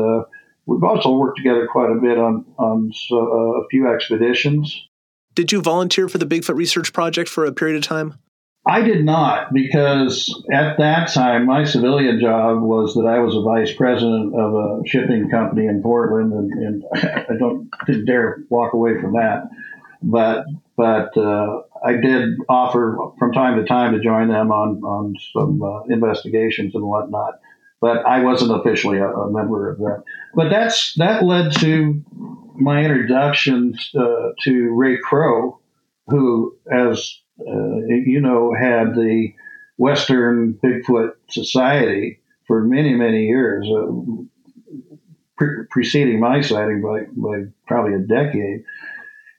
[0.67, 4.89] We've also worked together quite a bit on on uh, a few expeditions.
[5.35, 8.19] Did you volunteer for the Bigfoot Research Project for a period of time?
[8.65, 13.41] I did not because at that time my civilian job was that I was a
[13.41, 18.73] vice president of a shipping company in Portland, and, and I don't didn't dare walk
[18.73, 19.49] away from that.
[20.01, 20.45] But
[20.77, 25.61] but uh, I did offer from time to time to join them on on some
[25.61, 27.41] uh, investigations and whatnot
[27.83, 30.05] but I wasn't officially a, a, member of that.
[30.37, 32.01] But that's that led to
[32.55, 35.59] my introduction uh, to Ray Crowe,
[36.07, 39.33] who, as uh, you know, had the
[39.79, 43.91] Western Bigfoot Society for many many years, uh,
[45.37, 48.63] pre- preceding my sighting by by probably a decade.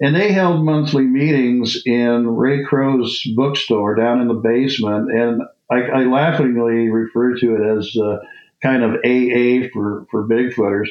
[0.02, 5.10] And they held monthly meetings in Ray Crowe's bookstore down in the basement.
[5.10, 5.44] And
[5.74, 8.18] I, I laughingly refer to it as uh,
[8.62, 10.90] kind of AA for, for Bigfooters.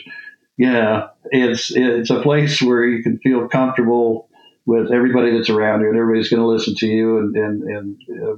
[0.58, 4.28] Yeah, it's it's a place where you can feel comfortable
[4.66, 7.96] with everybody that's around you, and everybody's going to listen to you and and, and
[8.22, 8.36] uh,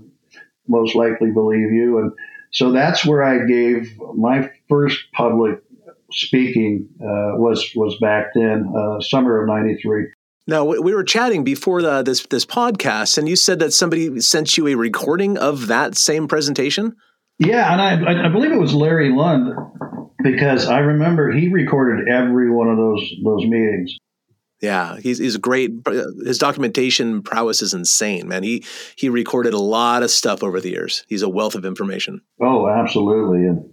[0.69, 1.99] most likely believe you.
[1.99, 2.13] And
[2.53, 5.61] so that's where I gave my first public
[6.13, 10.07] speaking uh, was was back then, uh, summer of '93.
[10.47, 14.57] Now we were chatting before the, this this podcast, and you said that somebody sent
[14.59, 16.97] you a recording of that same presentation.
[17.39, 19.55] Yeah, and I, I believe it was Larry Lund
[20.23, 23.97] because I remember he recorded every one of those those meetings.
[24.61, 25.73] Yeah, he's he's great.
[26.25, 28.43] His documentation prowess is insane, man.
[28.43, 28.65] He
[28.97, 31.05] he recorded a lot of stuff over the years.
[31.09, 32.21] He's a wealth of information.
[32.41, 33.47] Oh, absolutely.
[33.47, 33.65] And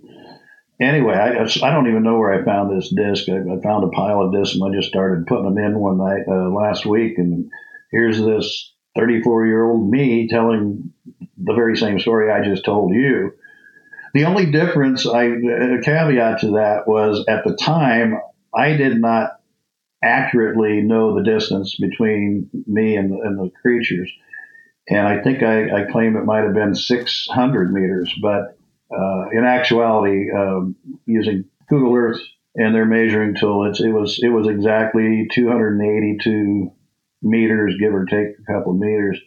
[0.82, 3.30] anyway, I, I don't even know where I found this disc.
[3.30, 5.98] I, I found a pile of discs and I just started putting them in one
[5.98, 7.18] night uh, last week.
[7.18, 7.50] And
[7.92, 10.92] here's this 34 year old me telling
[11.38, 13.34] the very same story I just told you.
[14.14, 18.20] The only difference, I a caveat to that was at the time
[18.54, 19.40] I did not
[20.04, 24.12] accurately know the distance between me and, and the creatures,
[24.90, 28.58] and I think I, I claim it might have been 600 meters, but
[28.92, 30.76] uh, in actuality, um,
[31.06, 32.22] using Google Earth
[32.56, 36.72] and their measuring tool, it's, it was it was exactly 282
[37.22, 39.20] meters, give or take a couple of meters,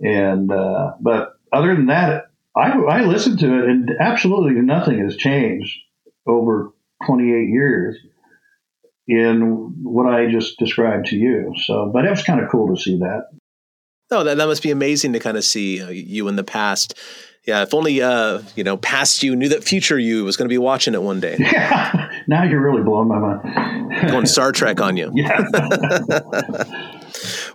[0.00, 5.16] and uh, but other than that, I, I listened to it and absolutely nothing has
[5.16, 5.76] changed
[6.26, 6.72] over
[7.06, 7.96] 28 years
[9.06, 11.52] in what I just described to you.
[11.64, 13.28] So, but it was kind of cool to see that.
[14.10, 16.94] Oh, that, that must be amazing to kind of see uh, you in the past.
[17.46, 20.52] Yeah, if only uh, you know, past you knew that future you was going to
[20.52, 21.36] be watching it one day.
[21.38, 24.10] Yeah, now you're really blowing my mind.
[24.10, 25.10] Going Star Trek on you.
[25.14, 25.46] Yeah.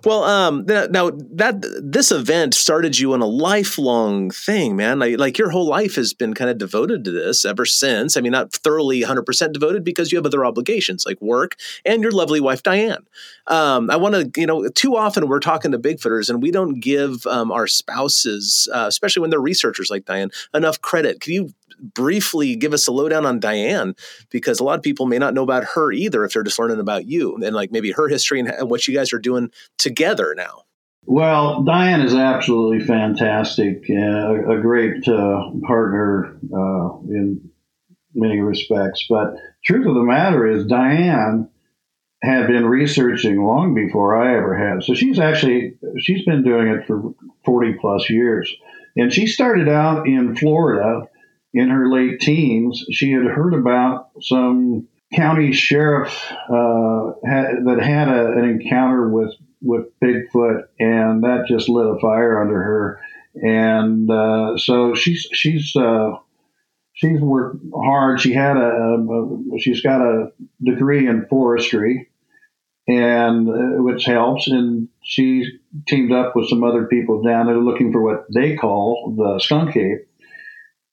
[0.04, 5.00] Well, um, now that this event started you on a lifelong thing, man.
[5.00, 8.18] Like, like, your whole life has been kind of devoted to this ever since.
[8.18, 11.56] I mean, not thoroughly 100% devoted because you have other obligations like work
[11.86, 13.06] and your lovely wife, Diane.
[13.48, 16.80] Um, I want to, you know, too often we're talking to Bigfooters and we don't
[16.80, 21.22] give um, our spouses, uh, especially when they're researchers like Diane, enough credit.
[21.22, 23.96] Can you briefly give us a lowdown on Diane
[24.30, 26.80] because a lot of people may not know about her either if they're just learning
[26.80, 30.64] about you and like maybe her history and what you guys are doing together now.
[31.08, 37.52] Well, Diane is absolutely fantastic, uh, a great uh, partner uh, in
[38.16, 39.06] many respects.
[39.08, 41.50] But truth of the matter is, Diane
[42.24, 44.84] had been researching long before I ever had.
[44.84, 48.52] So she's actually she's been doing it for forty plus years
[48.96, 51.08] And she started out in Florida
[51.56, 52.84] in her late teens.
[52.92, 56.14] She had heard about some county sheriff
[56.50, 62.00] uh, had, that had a, an encounter with with Bigfoot, and that just lit a
[62.00, 63.02] fire under her.
[63.42, 66.12] And uh, so she's she's uh,
[66.94, 68.20] she's worked hard.
[68.20, 72.10] She had a, a, she's got a degree in forestry,
[72.88, 74.48] and uh, which helps.
[74.48, 75.46] And she
[75.88, 79.78] teamed up with some other people down there looking for what they call the skunk
[79.78, 80.08] ape.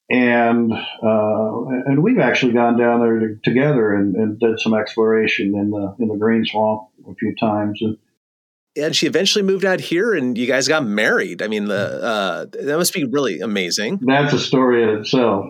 [0.09, 5.55] And uh, and we've actually gone down there to, together and, and did some exploration
[5.55, 7.79] in the in the green swamp a few times.
[7.81, 7.97] And
[8.75, 11.41] and she eventually moved out here and you guys got married.
[11.41, 13.99] I mean, the uh, that must be really amazing.
[14.01, 15.45] That's a story in itself.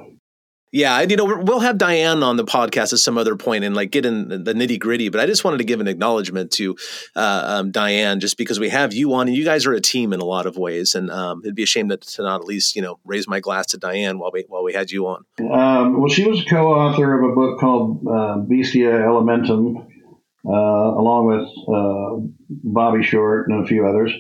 [0.74, 3.92] Yeah, you know, we'll have Diane on the podcast at some other point and like
[3.92, 5.10] get in the nitty gritty.
[5.10, 6.76] But I just wanted to give an acknowledgement to
[7.16, 10.14] uh, um, Diane, just because we have you on, and you guys are a team
[10.14, 12.76] in a lot of ways, and um, it'd be a shame to, not at least
[12.76, 15.24] you know raise my glass to Diane while we while we had you on.
[15.40, 19.86] Um, well, she was a co-author of a book called uh, Bestia Elementum,
[20.44, 24.12] uh, along with uh, Bobby Short and a few others.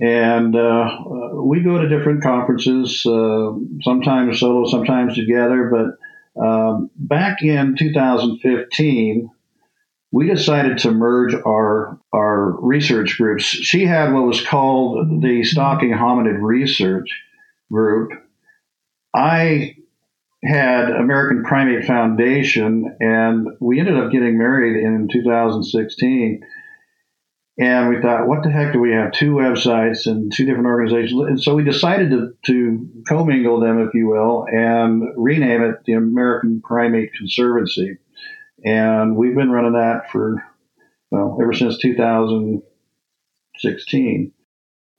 [0.00, 0.98] And uh,
[1.34, 5.70] we go to different conferences, uh, sometimes solo, sometimes together.
[5.72, 9.30] But um, back in 2015,
[10.10, 13.44] we decided to merge our our research groups.
[13.44, 17.10] She had what was called the Stalking Hominid Research
[17.70, 18.12] Group.
[19.14, 19.76] I
[20.42, 26.42] had American Primate Foundation, and we ended up getting married in 2016.
[27.58, 29.10] And we thought, what the heck do we have?
[29.10, 31.20] Two websites and two different organizations.
[31.20, 35.94] And so we decided to, to commingle them, if you will, and rename it the
[35.94, 37.98] American Primate Conservancy.
[38.64, 40.44] And we've been running that for,
[41.10, 44.32] well, ever since 2016.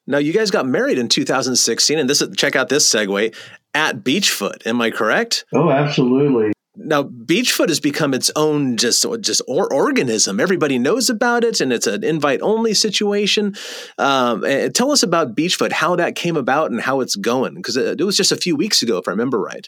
[0.05, 3.33] Now, you guys got married in 2016, and this check out this segue
[3.73, 4.67] at Beachfoot.
[4.67, 5.45] Am I correct?
[5.53, 6.51] Oh, absolutely.
[6.81, 10.39] Now, Beachfoot has become its own just just or organism.
[10.39, 13.55] Everybody knows about it, and it's an invite only situation.
[13.97, 18.01] Um, tell us about Beachfoot, how that came about, and how it's going, because it,
[18.01, 19.67] was just a few weeks ago, if I remember right.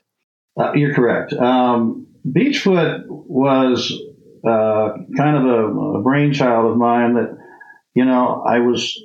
[0.57, 1.33] Uh, you're correct.
[1.33, 3.91] Um, Beachfoot was
[4.47, 7.15] uh, kind of a, a brainchild of mine.
[7.15, 7.37] That
[7.93, 8.97] you know, I was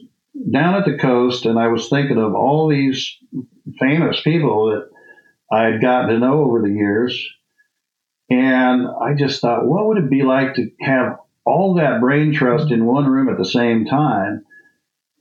[0.52, 3.16] down at the coast, and I was thinking of all these
[3.80, 4.88] famous people that
[5.50, 7.26] I had gotten to know over the years
[8.28, 12.72] and I just thought, what would it be like to have all that brain trust
[12.72, 14.44] in one room at the same time?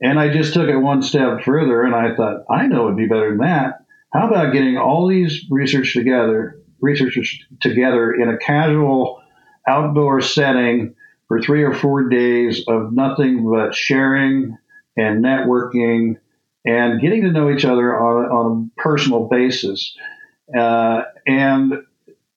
[0.00, 3.06] And I just took it one step further and I thought, I know it'd be
[3.06, 3.78] better than that.
[4.12, 9.22] How about getting all these research together, researchers together in a casual
[9.66, 10.94] outdoor setting
[11.28, 14.56] for three or four days of nothing but sharing
[14.96, 16.16] and networking
[16.64, 19.96] and getting to know each other on, on a personal basis.
[20.56, 21.74] Uh, and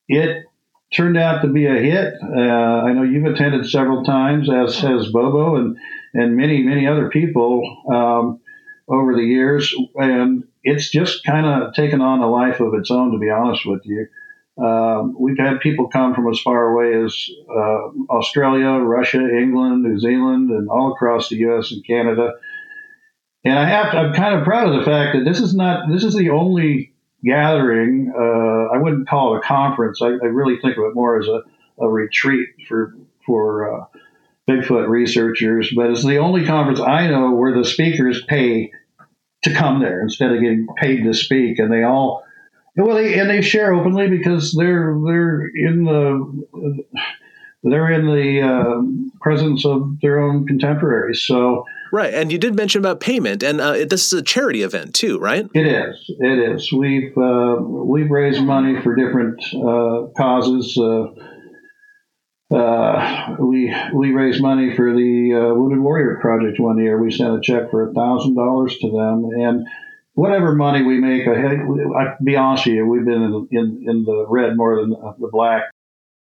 [0.08, 0.46] it
[0.96, 2.16] turned out to be a hit.
[2.24, 5.78] Uh, I know you've attended several times, as has Bobo and
[6.14, 8.40] and many many other people um,
[8.88, 13.12] over the years, and it's just kind of taken on a life of its own.
[13.12, 14.08] To be honest with you,
[14.64, 20.00] um, we've had people come from as far away as uh, Australia, Russia, England, New
[20.00, 21.72] Zealand, and all across the U.S.
[21.72, 22.34] and Canada.
[23.46, 25.90] And I have to, I'm kind of proud of the fact that this is not
[25.90, 26.89] this is the only
[27.24, 28.14] gathering.
[28.16, 30.02] Uh, I wouldn't call it a conference.
[30.02, 31.42] I, I, really think of it more as a,
[31.80, 33.86] a retreat for for uh,
[34.50, 35.72] Bigfoot researchers.
[35.76, 38.72] But it's the only conference I know where the speakers pay
[39.44, 42.24] to come there instead of getting paid to speak, and they all
[42.76, 46.86] well, they, and they share openly because they're they're in the
[47.64, 51.24] they're in the uh, presence of their own contemporaries.
[51.26, 54.94] So Right, and you did mention about payment, and uh, this is a charity event
[54.94, 55.48] too, right?
[55.54, 55.96] It is.
[56.20, 56.72] It is.
[56.72, 60.78] We've uh, we've raised money for different uh, causes.
[60.78, 61.08] Uh,
[62.56, 67.02] uh, we we raised money for the uh, Wounded Warrior Project one year.
[67.02, 69.68] We sent a check for a thousand dollars to them, and
[70.14, 74.04] whatever money we make, I, I be honest with you, we've been in, in, in
[74.04, 75.64] the red more than the black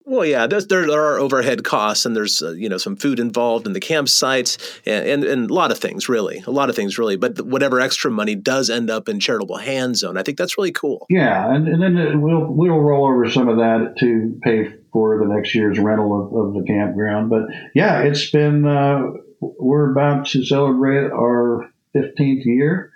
[0.05, 3.73] well, yeah, there, are overhead costs, and there's uh, you know some food involved in
[3.73, 7.15] the campsites, and, and, and a lot of things, really, a lot of things, really.
[7.15, 10.71] But whatever extra money does end up in charitable hands zone, I think that's really
[10.71, 11.05] cool.
[11.09, 15.31] Yeah, and, and then we'll we'll roll over some of that to pay for the
[15.31, 17.29] next year's rental of, of the campground.
[17.29, 17.43] But
[17.75, 19.01] yeah, it's been uh,
[19.39, 22.88] we're about to celebrate our 15th year,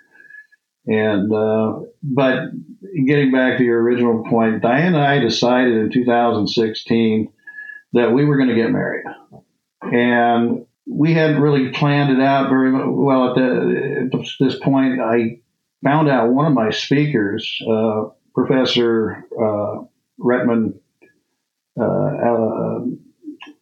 [0.86, 2.50] and uh, but
[3.06, 7.32] getting back to your original point, Diane and I decided in 2016
[7.94, 9.04] that we were going to get married,
[9.82, 15.00] and we hadn't really planned it out very well at, the, at this point.
[15.00, 15.40] I
[15.82, 18.04] found out one of my speakers, uh,
[18.34, 19.84] Professor uh,
[20.20, 20.78] Rhettman
[21.80, 22.80] uh,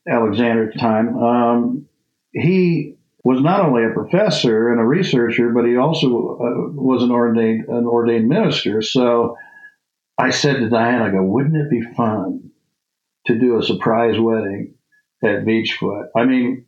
[0.08, 1.88] Alexander at the time, um,
[2.32, 7.10] he was not only a professor and a researcher, but he also uh, was an
[7.10, 8.82] ordained an ordained minister.
[8.82, 9.36] So
[10.18, 12.50] I said to Diane, I go, wouldn't it be fun
[13.26, 14.74] to do a surprise wedding
[15.22, 16.08] at Beachfoot?
[16.16, 16.66] I mean,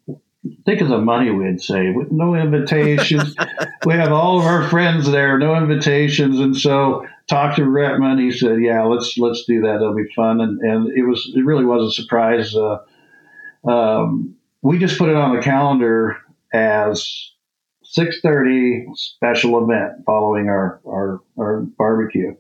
[0.65, 3.35] think of the money we'd save with no invitations.
[3.87, 8.21] we have all of our friends there, no invitations, and so talked to Rhettman.
[8.21, 9.77] He said, "Yeah, let's let's do that.
[9.77, 12.55] It'll be fun." And and it was it really was a surprise.
[12.55, 12.79] Uh,
[13.69, 16.17] um, we just put it on the calendar
[16.55, 17.33] as
[17.85, 22.35] 6:30 special event following our, our our barbecue.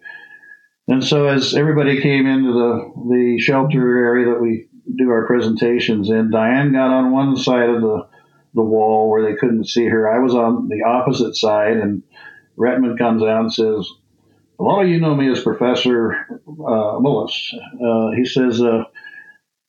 [0.88, 6.10] And so as everybody came into the the shelter area that we do our presentations
[6.10, 8.06] in, Diane got on one side of the
[8.54, 10.08] the wall where they couldn't see her.
[10.08, 12.02] I was on the opposite side, and
[12.56, 13.88] Rhettman comes out and says,
[14.58, 16.12] "A lot of you know me as Professor
[16.46, 17.52] uh, Mullis."
[17.82, 18.84] Uh, he says, uh,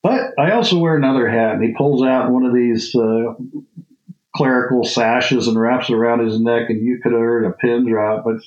[0.03, 3.33] "But I also wear another hat." And he pulls out one of these uh,
[4.35, 8.25] clerical sashes and wraps around his neck, and you could have heard a pin drop.
[8.25, 8.37] But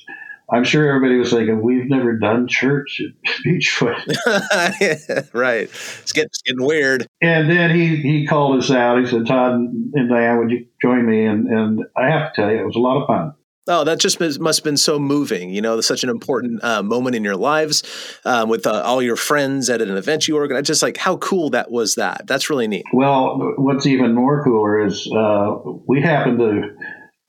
[0.51, 5.33] I'm sure everybody was thinking, we've never done church at Beachfoot.
[5.33, 5.63] right.
[5.63, 7.07] It's getting, it's getting weird.
[7.21, 8.99] And then he, he called us out.
[8.99, 11.25] He said, Todd and Diane, would you join me?
[11.25, 13.33] And, and I have to tell you, it was a lot of fun.
[13.69, 15.51] Oh, that just must have been so moving.
[15.51, 17.83] You know, such an important uh, moment in your lives
[18.25, 20.65] um, with uh, all your friends at an event you organized.
[20.65, 22.25] Just like how cool that was that.
[22.25, 22.85] That's really neat.
[22.91, 25.55] Well, what's even more cooler is uh,
[25.87, 26.61] we happen to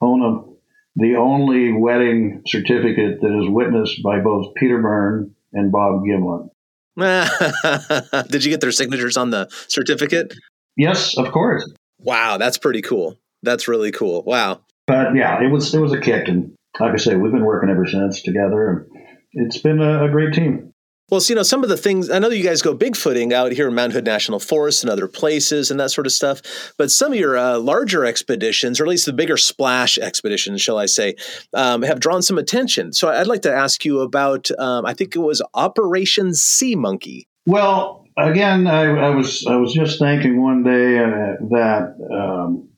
[0.01, 6.01] own a, the only wedding certificate that is witnessed by both Peter Byrne and Bob
[6.03, 6.49] Gimlin.
[8.29, 10.33] Did you get their signatures on the certificate?
[10.75, 11.71] Yes, of course.
[11.99, 13.17] Wow, that's pretty cool.
[13.43, 14.23] That's really cool.
[14.23, 14.61] Wow.
[14.87, 17.69] But yeah, it was it was a kick, and like I say, we've been working
[17.69, 18.87] ever since together, and
[19.33, 20.73] it's been a, a great team.
[21.09, 23.51] Well, so, you know, some of the things I know you guys go bigfooting out
[23.51, 26.41] here in Mount Hood National Forest and other places and that sort of stuff.
[26.77, 30.77] But some of your uh, larger expeditions, or at least the bigger splash expeditions, shall
[30.77, 31.15] I say,
[31.53, 32.93] um, have drawn some attention.
[32.93, 37.27] So I'd like to ask you about, um, I think it was Operation Sea Monkey.
[37.45, 42.69] Well, again, I, I was I was just thinking one day uh, that um,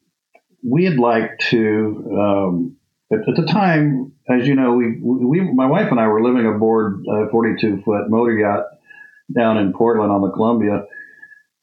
[0.64, 2.18] we'd like to.
[2.20, 2.78] Um,
[3.12, 6.46] at, at, the time, as you know, we, we my wife and I were living
[6.48, 8.66] aboard a 42 foot motor yacht
[9.34, 10.86] down in Portland on the Columbia.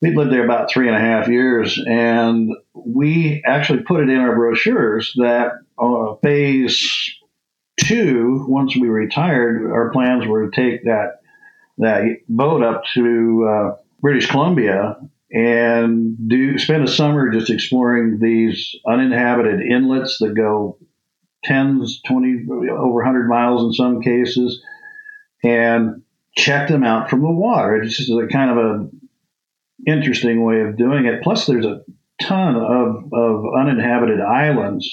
[0.03, 4.17] We'd lived there about three and a half years, and we actually put it in
[4.17, 7.15] our brochures that uh, phase
[7.79, 11.21] two, once we retired, our plans were to take that
[11.79, 14.97] that boat up to uh, British Columbia
[15.33, 20.79] and do spend a summer just exploring these uninhabited inlets that go
[21.45, 24.63] tens, 20, over 100 miles in some cases,
[25.43, 26.03] and
[26.37, 27.77] check them out from the water.
[27.77, 28.91] It's just a kind of a
[29.87, 31.23] interesting way of doing it.
[31.23, 31.83] Plus, there's a
[32.21, 34.93] ton of, of uninhabited islands,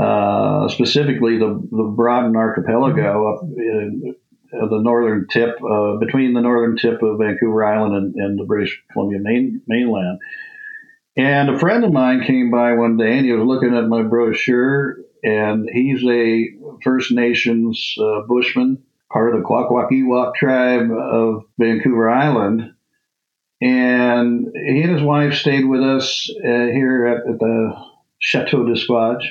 [0.00, 4.14] uh, specifically the, the Broughton Archipelago up in,
[4.52, 8.44] uh, the northern tip, uh, between the northern tip of Vancouver Island and, and the
[8.44, 10.18] British Columbia main, mainland.
[11.16, 14.02] And a friend of mine came by one day and he was looking at my
[14.02, 16.48] brochure, and he's a
[16.82, 22.74] First Nations uh, bushman, part of the Kwakwaka'wakw tribe of Vancouver Island.
[23.60, 27.74] And he and his wife stayed with us uh, here at, at, the
[28.18, 29.22] Chateau de Squatch,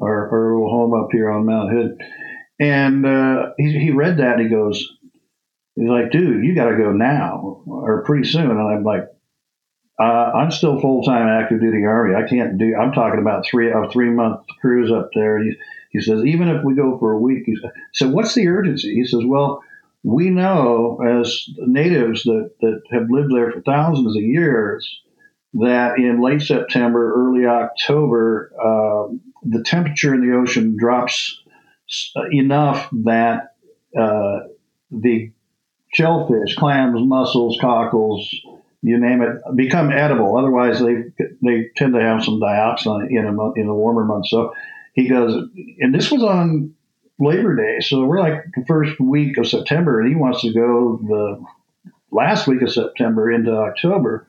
[0.00, 2.00] our, our little home up here on Mount Hood.
[2.60, 4.86] And uh, he, he read that and he goes,
[5.74, 8.50] he's like, dude, you got to go now or pretty soon.
[8.50, 9.08] And I'm like,
[9.98, 12.14] uh, I'm still full time active duty Army.
[12.14, 12.74] I can't do.
[12.76, 15.42] I'm talking about three a three month cruise up there.
[15.42, 15.54] He,
[15.90, 17.44] he says even if we go for a week.
[17.46, 18.94] He said, so what's the urgency?
[18.94, 19.62] He says, well,
[20.02, 25.00] we know as natives that that have lived there for thousands of years
[25.54, 31.40] that in late September, early October, uh, the temperature in the ocean drops
[32.32, 33.54] enough that
[33.98, 34.40] uh,
[34.90, 35.32] the
[35.92, 38.28] shellfish, clams, mussels, cockles,
[38.82, 40.36] you name it, become edible.
[40.36, 44.30] Otherwise, they they tend to have some dioxin in a in the warmer months.
[44.30, 44.52] So
[44.94, 45.48] he goes,
[45.80, 46.74] and this was on
[47.18, 50.98] Labor Day, so we're like the first week of September, and he wants to go
[51.02, 51.42] the
[52.10, 54.26] last week of September into October.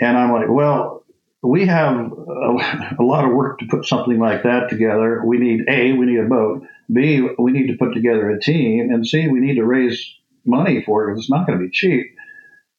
[0.00, 1.04] And I'm like, well,
[1.42, 5.22] we have a, a, lot of work to put something like that together.
[5.24, 6.64] We need A, we need a boat.
[6.92, 8.90] B, we need to put together a team.
[8.90, 10.14] And C, we need to raise
[10.44, 12.06] money for it because it's not going to be cheap.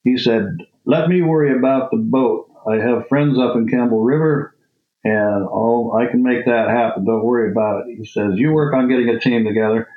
[0.03, 2.49] He said, let me worry about the boat.
[2.67, 4.55] I have friends up in Campbell River.
[5.03, 7.05] And all I can make that happen.
[7.05, 7.95] Don't worry about it.
[7.97, 9.87] He says, You work on getting a team together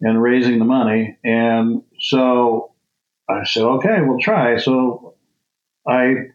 [0.00, 1.18] and raising the money.
[1.24, 2.72] And so
[3.28, 4.58] I said, Okay, we'll try.
[4.58, 5.16] So
[5.88, 6.28] I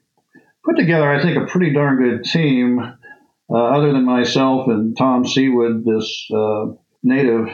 [0.69, 5.23] put together, I think, a pretty darn good team, uh, other than myself and Tom
[5.25, 7.47] Sewid, this uh, native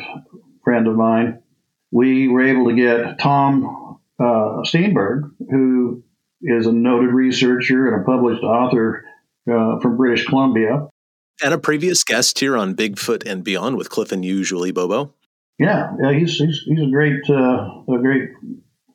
[0.64, 1.42] friend of mine.
[1.92, 6.04] We were able to get Tom uh, Steenburg, who
[6.42, 9.06] is a noted researcher and a published author
[9.50, 10.88] uh, from British Columbia.
[11.44, 15.14] And a previous guest here on Bigfoot and Beyond with Cliff and usually Bobo.
[15.58, 18.30] Yeah, yeah, he's he's, he's a great uh, a great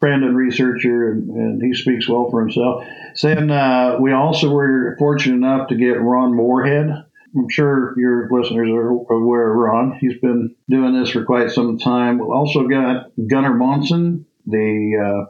[0.00, 2.84] friend and researcher, and, and he speaks well for himself.
[3.22, 7.04] Then uh, we also were fortunate enough to get Ron Morehead.
[7.36, 9.98] I'm sure your listeners are aware of Ron.
[10.00, 12.18] He's been doing this for quite some time.
[12.18, 15.26] We also got Gunnar Monson, the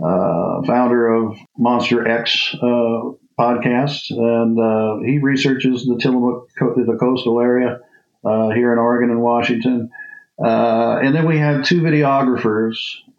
[0.00, 6.96] uh, uh, founder of Monster X uh, podcast, and uh, he researches the Tillamook, the
[6.98, 7.80] coastal area
[8.24, 9.90] uh, here in Oregon and Washington.
[10.38, 12.78] And then we had two videographers,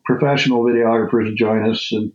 [0.10, 2.12] professional videographers, to join us, and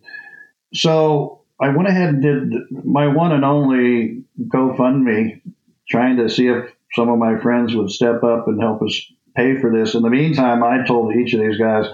[0.74, 5.40] so I went ahead and did my one and only GoFundMe,
[5.88, 9.00] trying to see if some of my friends would step up and help us
[9.36, 9.94] pay for this.
[9.94, 11.86] In the meantime, I told each of these guys,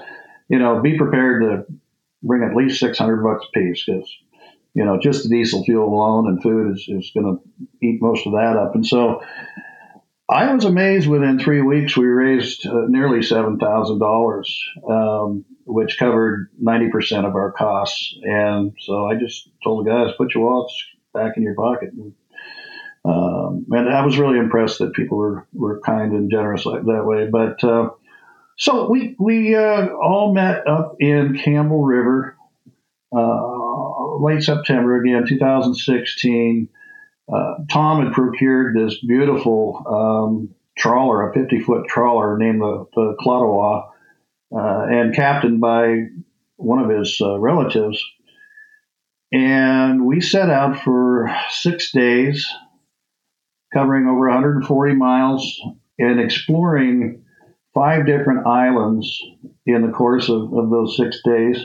[0.49, 1.67] you know, be prepared to
[2.23, 4.11] bring at least 600 bucks a piece because
[4.75, 8.27] you know, just the diesel fuel alone and food is, is going to eat most
[8.27, 8.75] of that up.
[8.75, 9.21] And so
[10.31, 14.45] I was amazed within three weeks, we raised uh, nearly $7,000,
[14.89, 18.15] um, which covered 90% of our costs.
[18.23, 21.91] And so I just told the guys, put your wallets back in your pocket.
[21.93, 22.15] And,
[23.05, 27.05] um, and I was really impressed that people were, were kind and generous like that
[27.05, 27.27] way.
[27.27, 27.91] But uh,
[28.57, 32.37] so we, we uh, all met up in Campbell River.
[33.13, 36.69] Uh, late September again, 2016.
[37.33, 43.17] Uh, Tom had procured this beautiful um, trawler, a 50 foot trawler named the, the
[43.21, 43.89] Clottawa,
[44.53, 46.07] uh, and captained by
[46.57, 48.03] one of his uh, relatives.
[49.33, 52.49] And we set out for six days,
[53.73, 55.61] covering over 140 miles
[55.99, 57.23] and exploring
[57.75, 59.23] five different islands
[59.67, 61.59] in the course of, of those six days.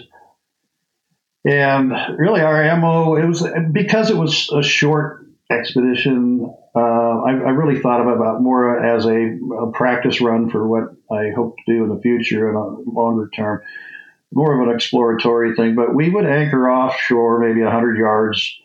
[1.44, 6.54] And really, our MO, it was because it was a short expedition.
[6.76, 11.30] Uh, I, I, really thought about more as a, a, practice run for what I
[11.36, 13.62] hope to do in the future and a longer term,
[14.34, 15.76] more of an exploratory thing.
[15.76, 18.58] But we would anchor offshore, maybe 100 yards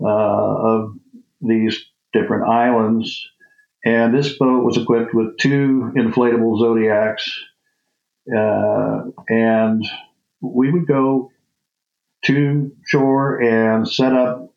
[0.00, 0.94] uh, of
[1.40, 3.28] these different islands.
[3.84, 7.28] And this boat was equipped with two inflatable Zodiacs.
[8.34, 9.84] Uh, and
[10.40, 11.30] we would go
[12.26, 14.49] to shore and set up,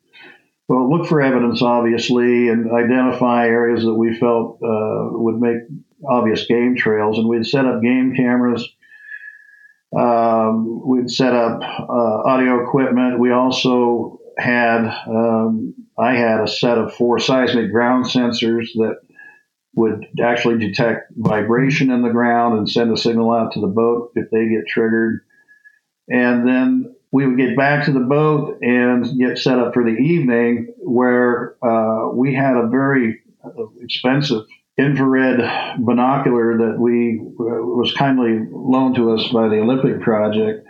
[0.67, 5.57] well, look for evidence, obviously, and identify areas that we felt uh, would make
[6.09, 7.17] obvious game trails.
[7.17, 8.67] And we'd set up game cameras.
[9.97, 13.19] Um, we'd set up uh, audio equipment.
[13.19, 18.97] We also had, um, I had a set of four seismic ground sensors that
[19.75, 24.11] would actually detect vibration in the ground and send a signal out to the boat
[24.15, 25.21] if they get triggered.
[26.09, 29.95] And then we would get back to the boat and get set up for the
[29.95, 33.21] evening, where uh, we had a very
[33.81, 34.45] expensive
[34.79, 35.37] infrared
[35.77, 40.65] binocular that we uh, was kindly loaned to us by the Olympic Project,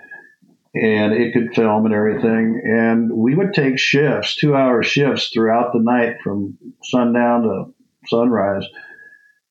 [0.76, 2.62] and it could film and everything.
[2.66, 7.74] And we would take shifts, two-hour shifts throughout the night from sundown to
[8.08, 8.66] sunrise,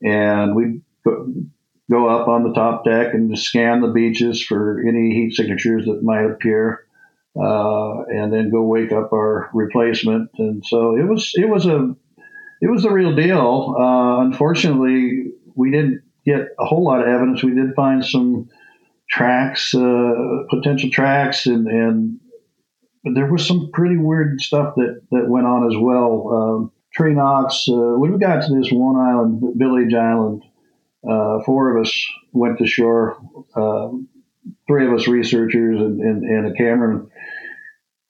[0.02, 0.82] and we
[1.92, 5.84] go up on the top deck and just scan the beaches for any heat signatures
[5.84, 6.86] that might appear,
[7.38, 10.30] uh, and then go wake up our replacement.
[10.38, 11.94] And so it was it was a
[12.62, 13.76] it was the real deal.
[13.78, 17.42] Uh, unfortunately, we didn't get a whole lot of evidence.
[17.42, 18.48] We did find some
[19.10, 20.12] tracks, uh,
[20.48, 22.20] potential tracks, and and
[23.16, 26.32] there was some pretty weird stuff that that went on as well.
[26.32, 27.66] Um, tree knocks.
[27.68, 30.42] Uh, when we got to this one island, Village Island,
[31.08, 33.16] uh, four of us went to shore,
[33.56, 33.88] uh,
[34.66, 37.10] three of us researchers and, and, and, a cameraman.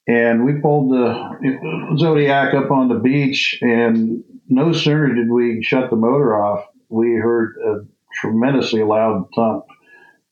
[0.06, 5.90] And we pulled the Zodiac up on the beach, and no sooner did we shut
[5.90, 7.86] the motor off, we heard a
[8.20, 9.64] tremendously loud thump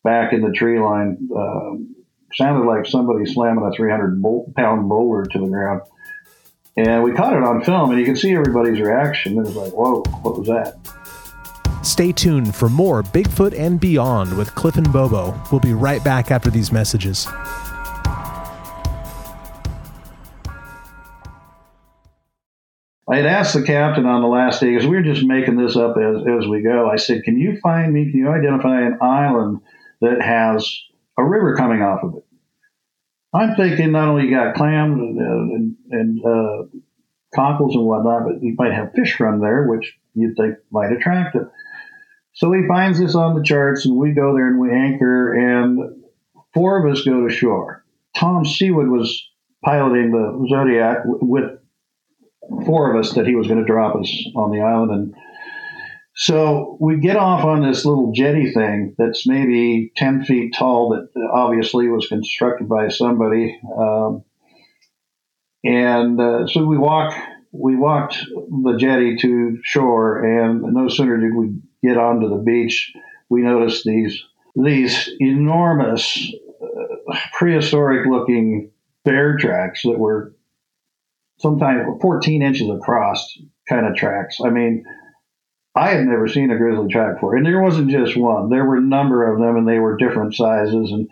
[0.04, 1.28] back in the tree line.
[1.34, 1.76] Uh,
[2.34, 4.22] sounded like somebody slamming a 300
[4.54, 5.82] pound boulder to the ground.
[6.76, 9.38] And we caught it on film, and you can see everybody's reaction.
[9.38, 10.99] It was like, whoa, what was that?
[11.82, 15.40] Stay tuned for more Bigfoot and Beyond with Cliff and Bobo.
[15.50, 17.26] We'll be right back after these messages.
[23.08, 25.76] I had asked the captain on the last day because we were just making this
[25.76, 26.88] up as, as we go.
[26.88, 28.08] I said, "Can you find me?
[28.10, 29.60] Can you identify an island
[30.00, 30.72] that has
[31.18, 32.24] a river coming off of it?"
[33.32, 36.78] I'm thinking not only you got clams and, and, and uh,
[37.34, 41.34] cockles and whatnot, but you might have fish from there, which you'd think might attract
[41.36, 41.48] it.
[42.32, 46.04] So he finds this on the charts, and we go there and we anchor, and
[46.54, 47.84] four of us go to shore.
[48.16, 49.28] Tom Sewid was
[49.64, 51.58] piloting the Zodiac with
[52.66, 54.90] four of us that he was going to drop us on the island.
[54.90, 55.14] And
[56.14, 61.08] so we get off on this little jetty thing that's maybe 10 feet tall, that
[61.32, 63.58] obviously was constructed by somebody.
[63.78, 64.24] Um,
[65.62, 67.14] and uh, so we walk,
[67.52, 71.50] we walked the jetty to shore, and no sooner did we
[71.82, 72.92] get onto the beach,
[73.28, 74.22] we noticed these
[74.56, 78.70] these enormous uh, prehistoric looking
[79.04, 80.34] bear tracks that were
[81.38, 84.38] sometimes 14 inches across kind of tracks.
[84.44, 84.84] I mean,
[85.74, 88.50] I had never seen a grizzly track before, and there wasn't just one.
[88.50, 91.08] There were a number of them, and they were different sizes, and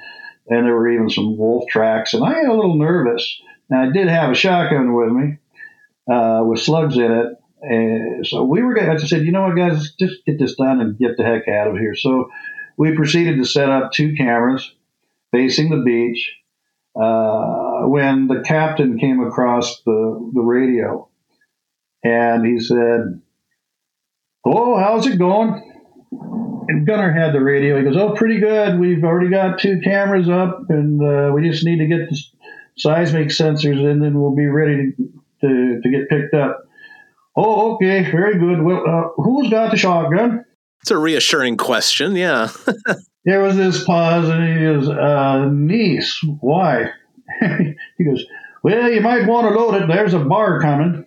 [0.49, 2.15] and there were even some wolf tracks.
[2.15, 3.41] And I got a little nervous.
[3.71, 5.39] Now I did have a shotgun with me
[6.13, 8.75] uh, with slugs in it, and so we were.
[8.75, 11.25] Going to, I said, you know what, guys, just get this done and get the
[11.25, 11.95] heck out of here.
[11.95, 12.31] So
[12.77, 14.73] we proceeded to set up two cameras
[15.33, 16.35] facing the beach.
[16.99, 21.09] Uh, when the captain came across the, the radio
[22.03, 23.21] and he said,
[24.45, 25.65] Oh, how's it going?
[26.69, 27.79] And Gunnar had the radio.
[27.79, 28.81] He goes, Oh, pretty good.
[28.81, 32.21] We've already got two cameras up and uh, we just need to get the
[32.77, 36.68] seismic sensors and we'll be ready to, to, to get picked up.
[37.41, 38.11] Oh, okay.
[38.11, 38.63] Very good.
[38.63, 40.45] Well, uh, who's got the shotgun?
[40.83, 42.17] It's a reassuring question.
[42.17, 42.49] Yeah.
[43.25, 46.91] there was this pause, and he goes, uh, "Neiss, why?"
[47.41, 48.25] he goes,
[48.65, 49.87] "Well, you might want to load it.
[49.87, 51.07] There's a bar coming."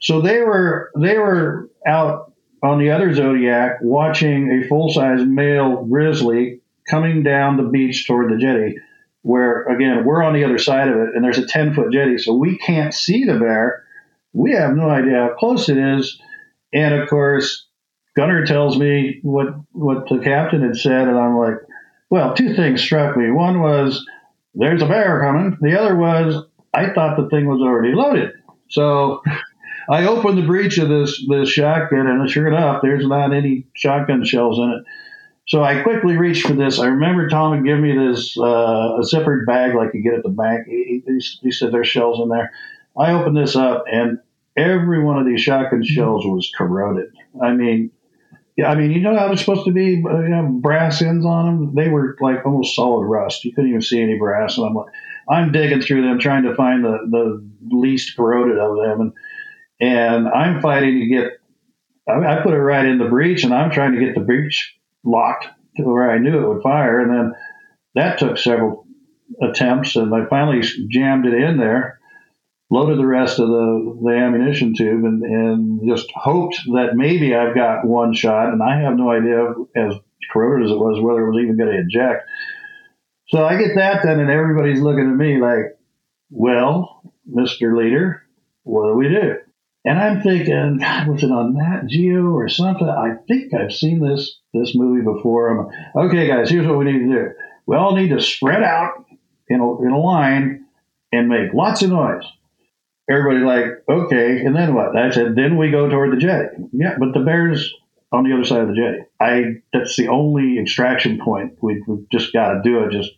[0.00, 5.84] So they were they were out on the other Zodiac watching a full size male
[5.86, 8.76] grizzly coming down the beach toward the jetty.
[9.22, 12.18] Where again we're on the other side of it, and there's a ten foot jetty,
[12.18, 13.85] so we can't see the bear.
[14.36, 16.20] We have no idea how close it is,
[16.72, 17.66] and of course
[18.16, 21.56] Gunnar tells me what what the captain had said, and I'm like,
[22.10, 23.30] well, two things struck me.
[23.30, 24.04] One was
[24.54, 25.56] there's a bear coming.
[25.60, 28.32] The other was I thought the thing was already loaded.
[28.68, 29.22] So
[29.88, 34.24] I opened the breech of this this shotgun, and sure enough, there's not any shotgun
[34.24, 34.84] shells in it.
[35.48, 36.78] So I quickly reached for this.
[36.78, 40.24] I remember Tom had given me this uh, a zippered bag like you get at
[40.24, 40.66] the bank.
[40.66, 42.52] He, he, he said there's shells in there.
[42.98, 44.18] I opened this up, and
[44.56, 47.12] every one of these shotgun shells was corroded.
[47.42, 47.90] I mean,
[48.56, 51.26] yeah, I mean, you know how they're supposed to be, uh, you know, brass ends
[51.26, 51.74] on them.
[51.74, 53.44] They were like almost solid rust.
[53.44, 54.56] You couldn't even see any brass.
[54.56, 54.92] And I'm like,
[55.28, 59.12] I'm digging through them, trying to find the the least corroded of them, and
[59.78, 61.32] and I'm fighting to get.
[62.08, 64.74] I, I put it right in the breech, and I'm trying to get the breech
[65.04, 67.34] locked to where I knew it would fire, and then
[67.94, 68.86] that took several
[69.42, 72.00] attempts, and I finally jammed it in there
[72.70, 77.54] loaded the rest of the, the ammunition tube and, and just hoped that maybe I've
[77.54, 78.52] got one shot.
[78.52, 79.94] And I have no idea, as
[80.32, 82.24] corroded as it was, whether it was even going to eject.
[83.28, 85.76] So I get that done, and everybody's looking at me like,
[86.30, 87.76] well, Mr.
[87.76, 88.22] Leader,
[88.62, 89.36] what do we do?
[89.84, 92.88] And I'm thinking, God, was it on Nat Geo or something?
[92.88, 95.48] I think I've seen this this movie before.
[95.48, 97.30] I'm, okay, guys, here's what we need to do.
[97.66, 99.04] We all need to spread out
[99.48, 100.66] in a, in a line
[101.12, 102.24] and make lots of noise
[103.08, 104.96] everybody like, okay, and then what?
[104.96, 106.56] I said, then we go toward the jetty.
[106.72, 107.72] Yeah, but the bear's
[108.12, 108.98] on the other side of the jetty.
[109.20, 111.58] I that's the only extraction point.
[111.60, 112.92] We, we've just got to do it.
[112.92, 113.12] Just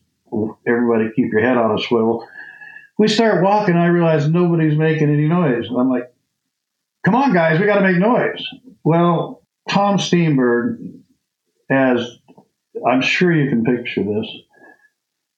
[0.67, 2.27] everybody keep your head on a swivel.
[2.99, 3.77] We start walking.
[3.77, 5.67] I realize nobody's making any noise.
[5.71, 6.13] I'm like,
[7.05, 8.45] come on, guys, we got to make noise.
[8.83, 11.01] Well, Tom Steenburg,
[11.71, 12.19] as
[12.87, 14.27] I'm sure you can picture this,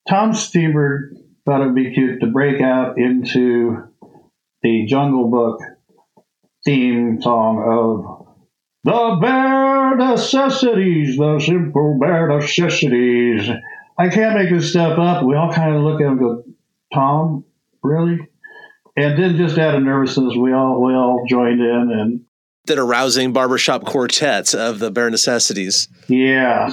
[0.09, 3.90] Tom Steenburg thought it would be cute to break out into
[4.61, 5.61] the Jungle Book
[6.63, 8.27] theme song of
[8.83, 13.49] the bare necessities, the simple bare necessities.
[13.97, 15.23] I can't make this stuff up.
[15.23, 16.43] We all kind of look at him and go,
[16.93, 17.45] Tom,
[17.83, 18.27] really?
[18.97, 22.21] And then just out of nervousness, we all we all joined in and
[22.65, 25.87] did a rousing barbershop quartet of the bare necessities.
[26.07, 26.71] Yeah.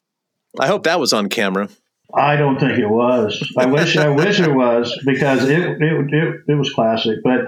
[0.59, 1.69] I hope that was on camera.
[2.15, 3.53] I don't think it was.
[3.57, 7.19] I wish I wish it was because it, it it it was classic.
[7.23, 7.41] But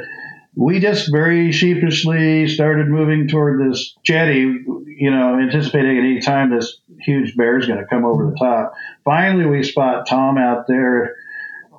[0.60, 6.50] we just very sheepishly started moving toward this jetty, you know, anticipating at any time
[6.50, 8.74] this huge bear is going to come over the top.
[9.02, 11.16] Finally, we spot Tom out there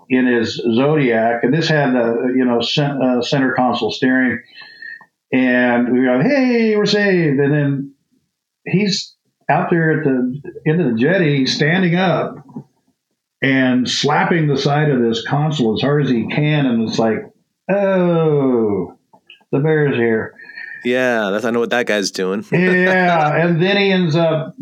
[0.10, 4.42] in his Zodiac, and this had the you know uh, center console steering,
[5.32, 7.94] and we go, "Hey, we're saved!" And then
[8.66, 9.16] he's
[9.48, 12.36] out there at the end of the jetty, standing up
[13.44, 17.31] and slapping the side of this console as hard as he can, and it's like,
[17.70, 18.98] "Oh,
[19.52, 20.36] the bear's here."
[20.84, 22.44] Yeah, that's I know what that guy's doing.
[22.52, 24.56] yeah, and then he ends up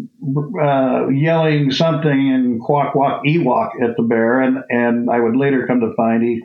[0.62, 5.94] uh, yelling something in Kwakwaka'wakw at the bear, and and I would later come to
[5.96, 6.44] find he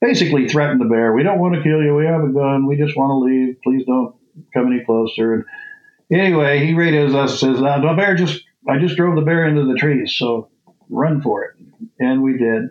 [0.00, 1.14] basically threatened the bear.
[1.14, 1.94] We don't want to kill you.
[1.94, 2.66] We have a gun.
[2.66, 3.56] We just want to leave.
[3.62, 4.14] Please don't
[4.52, 5.34] come any closer.
[5.34, 5.44] And
[6.20, 9.64] anyway, he radios us says, uh, "The bear just I just drove the bear into
[9.64, 10.50] the trees, so
[10.90, 11.50] run for it."
[11.98, 12.70] And we did.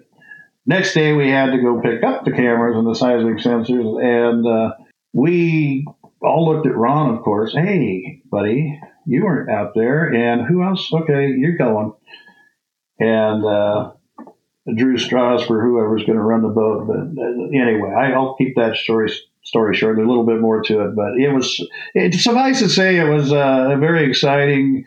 [0.68, 4.48] Next day, we had to go pick up the cameras and the seismic sensors, and
[4.48, 4.74] uh,
[5.14, 5.86] we
[6.22, 7.54] all looked at Ron, of course.
[7.54, 10.12] Hey, buddy, you weren't out there.
[10.14, 10.92] And who else?
[10.92, 11.94] Okay, you're going.
[13.00, 13.92] And uh,
[14.76, 16.88] Drew Strauss for whoever's going to run the boat.
[16.88, 19.12] But uh, anyway, I, will keep that story
[19.44, 19.98] story short.
[19.98, 21.64] There's a little bit more to it, but it was.
[21.94, 24.86] It, suffice to say, it was uh, a very exciting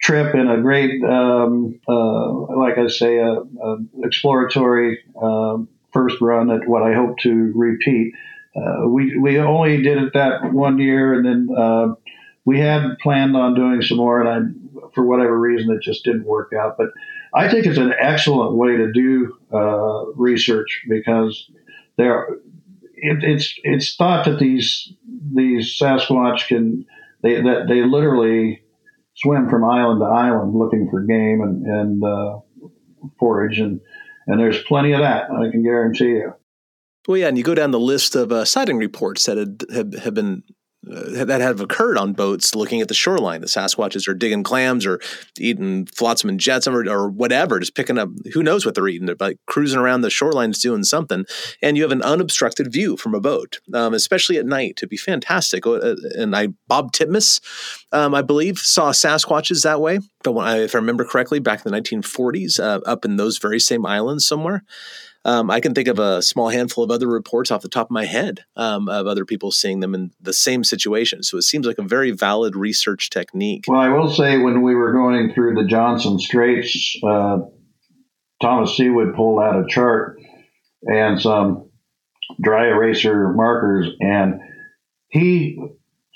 [0.00, 6.50] trip and a great, um, uh, like I say, a, a exploratory um, first run
[6.50, 8.14] at what I hope to repeat
[8.56, 11.94] uh, we we only did it that one year, and then uh,
[12.44, 16.24] we had planned on doing some more, and I, for whatever reason, it just didn't
[16.24, 16.78] work out.
[16.78, 16.88] But
[17.34, 21.50] I think it's an excellent way to do uh, research because
[21.96, 22.28] there,
[22.94, 24.90] it, it's it's thought that these
[25.34, 26.86] these Sasquatch can
[27.22, 28.62] they that they literally
[29.16, 32.38] swim from island to island looking for game and and uh,
[33.18, 33.80] forage and
[34.26, 36.34] and there's plenty of that I can guarantee you.
[37.06, 39.94] Well, yeah, and you go down the list of uh, sighting reports that had, have,
[39.94, 40.42] have been
[40.90, 43.40] uh, that have occurred on boats looking at the shoreline.
[43.40, 45.00] The Sasquatches are digging clams or
[45.38, 49.06] eating flotsam and jetsam or, or whatever, just picking up who knows what they're eating.
[49.06, 51.24] They're like cruising around the shorelines doing something,
[51.62, 54.74] and you have an unobstructed view from a boat, um, especially at night.
[54.78, 55.66] It'd be fantastic.
[55.66, 57.40] Uh, and I, Bob Titmus,
[57.92, 59.98] um, I believe, saw Sasquatches that way.
[60.22, 63.60] But I, if I remember correctly, back in the 1940s, uh, up in those very
[63.60, 64.62] same islands somewhere.
[65.26, 67.90] Um, I can think of a small handful of other reports off the top of
[67.90, 71.24] my head um, of other people seeing them in the same situation.
[71.24, 73.64] So it seems like a very valid research technique.
[73.66, 77.38] Well, I will say when we were going through the Johnstone Straits, uh,
[78.40, 80.20] Thomas Sewid pulled out a chart
[80.82, 81.70] and some
[82.40, 84.38] dry eraser markers, and
[85.08, 85.58] he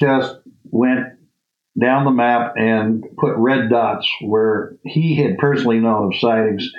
[0.01, 1.07] just went
[1.77, 6.71] down the map and put red dots where he had personally known of sightings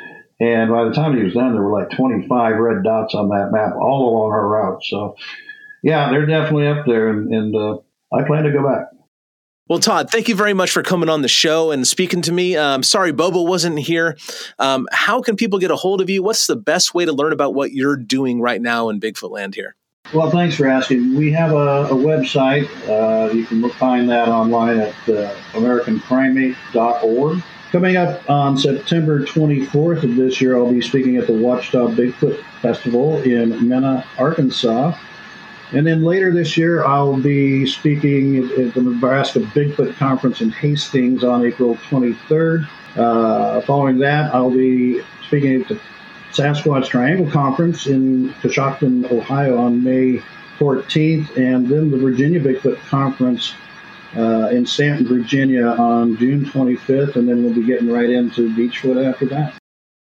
[0.41, 3.51] and by the time he was done, there were like 25 red dots on that
[3.51, 4.83] map all along our route.
[4.83, 5.15] So,
[5.83, 7.77] yeah, they're definitely up there, and, and uh,
[8.11, 8.87] I plan to go back.
[9.67, 12.57] Well, Todd, thank you very much for coming on the show and speaking to me.
[12.57, 14.17] Um, sorry, Bobo wasn't here.
[14.57, 16.23] Um, how can people get a hold of you?
[16.23, 19.53] What's the best way to learn about what you're doing right now in Bigfoot land
[19.53, 19.75] here?
[20.11, 21.15] Well, thanks for asking.
[21.15, 22.67] We have a, a website.
[22.89, 27.43] Uh, you can find that online at uh, AmericanPrimate.org.
[27.71, 32.43] Coming up on September 24th of this year, I'll be speaking at the Watchdog Bigfoot
[32.61, 34.93] Festival in Mena, Arkansas.
[35.71, 41.23] And then later this year, I'll be speaking at the Nebraska Bigfoot Conference in Hastings
[41.23, 42.67] on April 23rd.
[42.97, 45.79] Uh, following that, I'll be speaking at the
[46.33, 50.21] Sasquatch Triangle Conference in Coshocton, Ohio on May
[50.59, 53.53] 14th, and then the Virginia Bigfoot Conference
[54.15, 59.03] uh, in Staunton, Virginia on June 25th, and then we'll be getting right into Beachfoot
[59.03, 59.57] after that.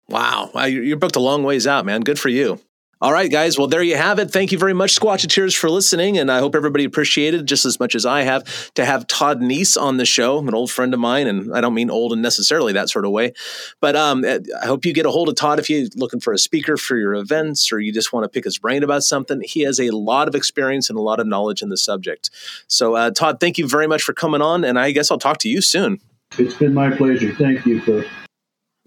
[0.09, 0.51] Wow.
[0.55, 2.01] wow you're booked a long ways out, man.
[2.01, 2.61] Good for you.
[3.01, 3.57] All right, guys.
[3.57, 4.33] Well, there you have it.
[4.33, 6.19] Thank you very much, Squatcheteers, for listening.
[6.19, 9.77] And I hope everybody appreciated just as much as I have to have Todd Neiss
[9.77, 11.29] on the show, an old friend of mine.
[11.29, 13.35] And I don't mean old in necessarily that sort of way.
[13.81, 16.39] But um, I hope you get a hold of Todd if you're looking for a
[16.39, 19.43] speaker for your events or you just want to pick his brain about something.
[19.45, 22.31] He has a lot of experience and a lot of knowledge in the subject.
[22.67, 24.65] So, uh, Todd, thank you very much for coming on.
[24.65, 26.01] And I guess I'll talk to you soon.
[26.37, 27.33] It's been my pleasure.
[27.33, 28.03] Thank you, Phil.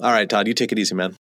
[0.01, 1.15] All right, Todd, you take it easy, man.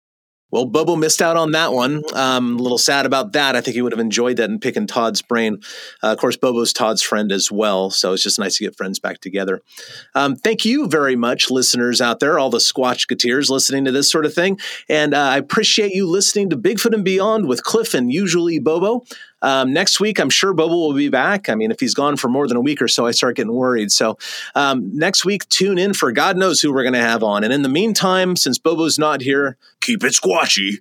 [0.51, 2.03] Well, Bobo missed out on that one.
[2.15, 3.55] Um, a little sad about that.
[3.55, 5.61] I think he would have enjoyed that and picking Todd's brain.
[6.03, 8.99] Uh, of course, Bobo's Todd's friend as well, so it's just nice to get friends
[8.99, 9.61] back together.
[10.15, 14.25] Um, thank you very much, listeners out there, all the Squatchketeers listening to this sort
[14.25, 18.13] of thing, and uh, I appreciate you listening to Bigfoot and Beyond with Cliff and
[18.13, 19.05] usually Bobo.
[19.43, 21.49] Um, next week, I'm sure Bobo will be back.
[21.49, 23.53] I mean, if he's gone for more than a week or so, I start getting
[23.53, 23.93] worried.
[23.93, 24.19] So
[24.55, 27.45] um, next week, tune in for God knows who we're going to have on.
[27.45, 30.79] And in the meantime, since Bobo's not here, keep it squatchy.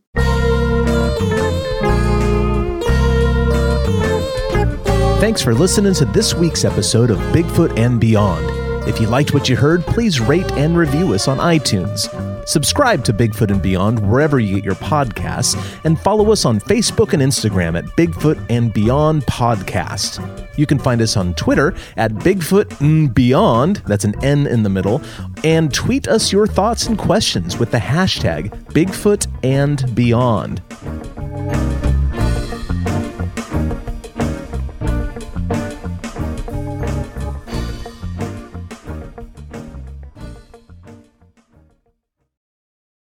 [5.20, 8.57] Thanks for listening to this week's episode of Bigfoot and Beyond.
[8.88, 12.08] If you liked what you heard, please rate and review us on iTunes.
[12.48, 17.12] Subscribe to Bigfoot and Beyond wherever you get your podcasts, and follow us on Facebook
[17.12, 20.24] and Instagram at Bigfoot and Beyond Podcast.
[20.58, 24.70] You can find us on Twitter at Bigfoot and Beyond, that's an N in the
[24.70, 25.02] middle,
[25.44, 30.62] and tweet us your thoughts and questions with the hashtag Bigfoot and Beyond.